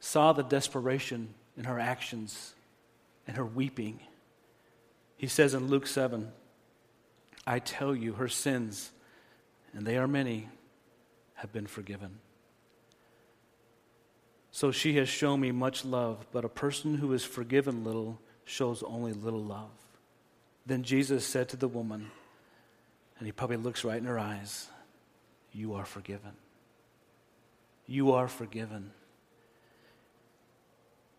saw 0.00 0.32
the 0.32 0.42
desperation 0.42 1.34
in 1.58 1.64
her 1.64 1.78
actions 1.78 2.54
and 3.26 3.36
her 3.36 3.44
weeping. 3.44 4.00
He 5.18 5.26
says 5.26 5.52
in 5.52 5.68
Luke 5.68 5.86
7 5.86 6.32
I 7.46 7.58
tell 7.58 7.94
you, 7.94 8.14
her 8.14 8.28
sins, 8.28 8.90
and 9.74 9.86
they 9.86 9.98
are 9.98 10.08
many, 10.08 10.48
have 11.34 11.52
been 11.52 11.66
forgiven. 11.66 12.18
So 14.58 14.72
she 14.72 14.96
has 14.96 15.08
shown 15.08 15.38
me 15.38 15.52
much 15.52 15.84
love, 15.84 16.26
but 16.32 16.44
a 16.44 16.48
person 16.48 16.96
who 16.96 17.12
is 17.12 17.22
forgiven 17.22 17.84
little 17.84 18.18
shows 18.44 18.82
only 18.82 19.12
little 19.12 19.44
love. 19.44 19.70
Then 20.66 20.82
Jesus 20.82 21.24
said 21.24 21.50
to 21.50 21.56
the 21.56 21.68
woman, 21.68 22.10
and 23.18 23.26
he 23.26 23.30
probably 23.30 23.58
looks 23.58 23.84
right 23.84 23.98
in 23.98 24.06
her 24.06 24.18
eyes, 24.18 24.66
You 25.52 25.74
are 25.74 25.84
forgiven. 25.84 26.32
You 27.86 28.10
are 28.14 28.26
forgiven. 28.26 28.90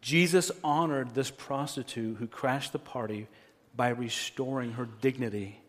Jesus 0.01 0.51
honored 0.61 1.15
this 1.15 1.31
prostitute 1.31 2.17
who 2.17 2.27
crashed 2.27 2.73
the 2.73 2.77
party 2.77 3.29
by 3.73 3.87
restoring 3.87 4.73
her 4.73 4.89
dignity 4.99 5.61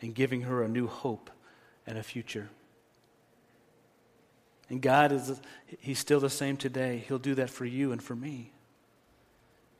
and 0.00 0.14
giving 0.14 0.42
her 0.42 0.62
a 0.62 0.68
new 0.68 0.86
hope 0.86 1.30
and 1.84 1.98
a 1.98 2.04
future. 2.04 2.48
And 4.68 4.80
God 4.80 5.12
is, 5.12 5.40
He's 5.80 5.98
still 5.98 6.20
the 6.20 6.30
same 6.30 6.56
today. 6.56 7.04
He'll 7.06 7.18
do 7.18 7.34
that 7.36 7.50
for 7.50 7.64
you 7.64 7.92
and 7.92 8.02
for 8.02 8.16
me. 8.16 8.52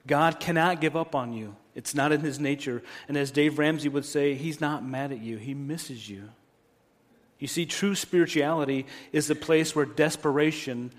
God 0.07 0.41
cannot 0.41 0.81
give 0.81 0.97
up 0.97 1.15
on 1.15 1.33
you. 1.33 1.57
It's 1.75 1.95
not 1.95 2.13
in 2.13 2.21
His 2.21 2.39
nature. 2.39 2.83
And 3.09 3.17
as 3.17 3.31
Dave 3.31 3.59
Ramsey 3.59 3.89
would 3.89 4.05
say, 4.05 4.35
He's 4.35 4.61
not 4.61 4.85
mad 4.85 5.13
at 5.13 5.21
you, 5.21 5.37
He 5.37 5.55
misses 5.55 6.09
you. 6.09 6.29
You 7.39 7.49
see, 7.49 7.67
true 7.67 7.95
spirituality 7.95 8.87
is 9.11 9.27
the 9.27 9.35
place 9.35 9.75
where 9.75 9.85
desperation 9.85 10.93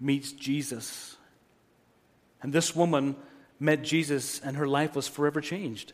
meets 0.00 0.32
Jesus. 0.32 1.16
And 2.42 2.52
this 2.52 2.74
woman 2.74 3.16
met 3.60 3.82
Jesus, 3.82 4.40
and 4.40 4.56
her 4.56 4.66
life 4.66 4.96
was 4.96 5.06
forever 5.06 5.40
changed. 5.40 5.92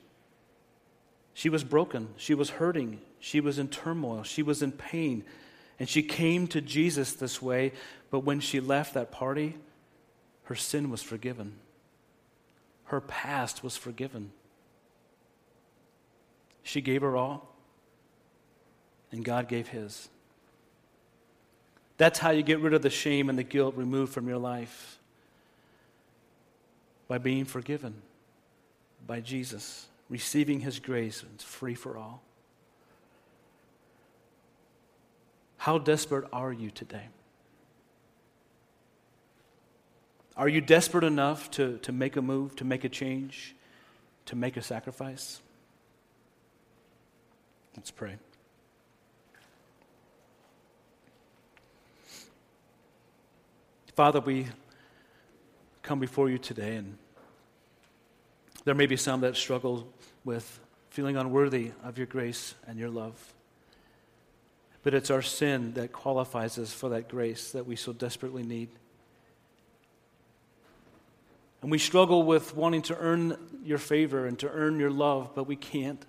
She 1.34 1.48
was 1.48 1.64
broken. 1.64 2.08
She 2.16 2.34
was 2.34 2.50
hurting. 2.50 3.00
She 3.18 3.40
was 3.40 3.58
in 3.58 3.68
turmoil. 3.68 4.22
She 4.22 4.42
was 4.42 4.62
in 4.62 4.72
pain. 4.72 5.24
And 5.80 5.88
she 5.88 6.02
came 6.02 6.46
to 6.48 6.60
Jesus 6.60 7.14
this 7.14 7.40
way, 7.40 7.72
but 8.10 8.20
when 8.20 8.38
she 8.38 8.60
left 8.60 8.94
that 8.94 9.10
party, 9.10 9.56
her 10.44 10.54
sin 10.54 10.90
was 10.90 11.02
forgiven. 11.02 11.54
Her 12.84 13.00
past 13.00 13.64
was 13.64 13.78
forgiven. 13.78 14.30
She 16.62 16.82
gave 16.82 17.00
her 17.00 17.16
all, 17.16 17.48
and 19.10 19.24
God 19.24 19.48
gave 19.48 19.68
His. 19.68 20.10
That's 21.96 22.18
how 22.18 22.30
you 22.30 22.42
get 22.42 22.60
rid 22.60 22.74
of 22.74 22.82
the 22.82 22.90
shame 22.90 23.30
and 23.30 23.38
the 23.38 23.42
guilt 23.42 23.74
removed 23.74 24.12
from 24.12 24.28
your 24.28 24.38
life 24.38 24.98
by 27.08 27.18
being 27.18 27.46
forgiven 27.46 27.94
by 29.06 29.20
Jesus 29.20 29.86
receiving 30.10 30.60
His 30.60 30.78
grace. 30.78 31.24
It's 31.34 31.44
free 31.44 31.74
for 31.74 31.96
all. 31.96 32.22
How 35.60 35.76
desperate 35.76 36.24
are 36.32 36.54
you 36.54 36.70
today? 36.70 37.08
Are 40.34 40.48
you 40.48 40.62
desperate 40.62 41.04
enough 41.04 41.50
to, 41.50 41.76
to 41.82 41.92
make 41.92 42.16
a 42.16 42.22
move, 42.22 42.56
to 42.56 42.64
make 42.64 42.82
a 42.84 42.88
change, 42.88 43.54
to 44.24 44.36
make 44.36 44.56
a 44.56 44.62
sacrifice? 44.62 45.42
Let's 47.76 47.90
pray. 47.90 48.14
Father, 53.94 54.20
we 54.20 54.46
come 55.82 56.00
before 56.00 56.30
you 56.30 56.38
today, 56.38 56.76
and 56.76 56.96
there 58.64 58.74
may 58.74 58.86
be 58.86 58.96
some 58.96 59.20
that 59.20 59.36
struggle 59.36 59.92
with 60.24 60.58
feeling 60.88 61.18
unworthy 61.18 61.72
of 61.84 61.98
your 61.98 62.06
grace 62.06 62.54
and 62.66 62.78
your 62.78 62.88
love. 62.88 63.34
But 64.82 64.94
it's 64.94 65.10
our 65.10 65.22
sin 65.22 65.74
that 65.74 65.92
qualifies 65.92 66.58
us 66.58 66.72
for 66.72 66.88
that 66.90 67.08
grace 67.08 67.52
that 67.52 67.66
we 67.66 67.76
so 67.76 67.92
desperately 67.92 68.42
need. 68.42 68.68
And 71.62 71.70
we 71.70 71.78
struggle 71.78 72.22
with 72.22 72.56
wanting 72.56 72.82
to 72.82 72.96
earn 72.96 73.36
your 73.62 73.78
favor 73.78 74.26
and 74.26 74.38
to 74.38 74.50
earn 74.50 74.80
your 74.80 74.90
love, 74.90 75.34
but 75.34 75.44
we 75.44 75.56
can't. 75.56 76.02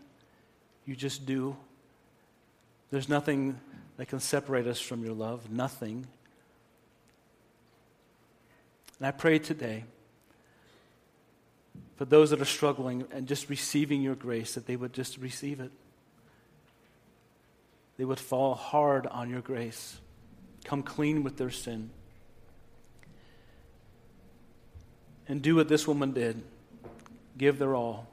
You 0.86 0.96
just 0.96 1.26
do. 1.26 1.58
There's 2.90 3.10
nothing 3.10 3.60
that 3.98 4.08
can 4.08 4.20
separate 4.20 4.68
us 4.68 4.80
from 4.80 5.04
your 5.04 5.14
love, 5.14 5.52
nothing. 5.52 6.08
And 9.00 9.08
I 9.08 9.12
pray 9.12 9.40
today 9.40 9.84
for 11.98 12.06
those 12.06 12.30
that 12.30 12.42
are 12.42 12.46
struggling 12.46 13.06
and 13.12 13.28
just 13.28 13.50
receiving 13.50 14.02
your 14.02 14.16
grace 14.16 14.56
that 14.56 14.68
they 14.68 14.76
would 14.76 14.94
just 14.94 15.18
receive 15.18 15.60
it. 15.60 15.72
They 18.02 18.06
would 18.06 18.20
fall 18.20 18.56
hard 18.56 19.06
on 19.06 19.30
your 19.30 19.42
grace, 19.42 20.00
come 20.64 20.82
clean 20.82 21.22
with 21.22 21.38
their 21.38 21.52
sin. 21.52 21.92
and 25.28 25.40
do 25.42 25.56
what 25.56 25.70
this 25.70 25.88
woman 25.88 26.12
did 26.12 26.42
give 27.38 27.60
their 27.60 27.76
all. 27.76 28.08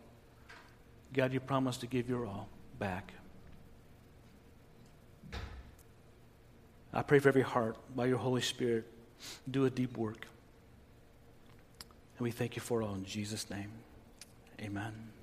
God, 1.13 1.33
you 1.33 1.41
promised 1.41 1.81
to 1.81 1.87
give 1.87 2.07
your 2.07 2.27
all 2.27 2.51
back. 2.79 3.15
I 6.93 7.01
pray 7.01 7.19
for 7.19 7.31
every 7.31 7.41
heart 7.41 7.77
by 7.97 8.07
your 8.07 8.19
Holy 8.19 8.43
Spirit. 8.43 8.85
Do 9.51 9.65
a 9.65 9.71
deep 9.71 9.97
work. 9.97 10.29
And 12.19 12.25
we 12.25 12.31
thank 12.31 12.57
you 12.57 12.63
for 12.63 12.83
all 12.83 12.95
in 12.95 13.07
Jesus' 13.07 13.49
name. 13.49 13.73
Amen. 14.61 15.18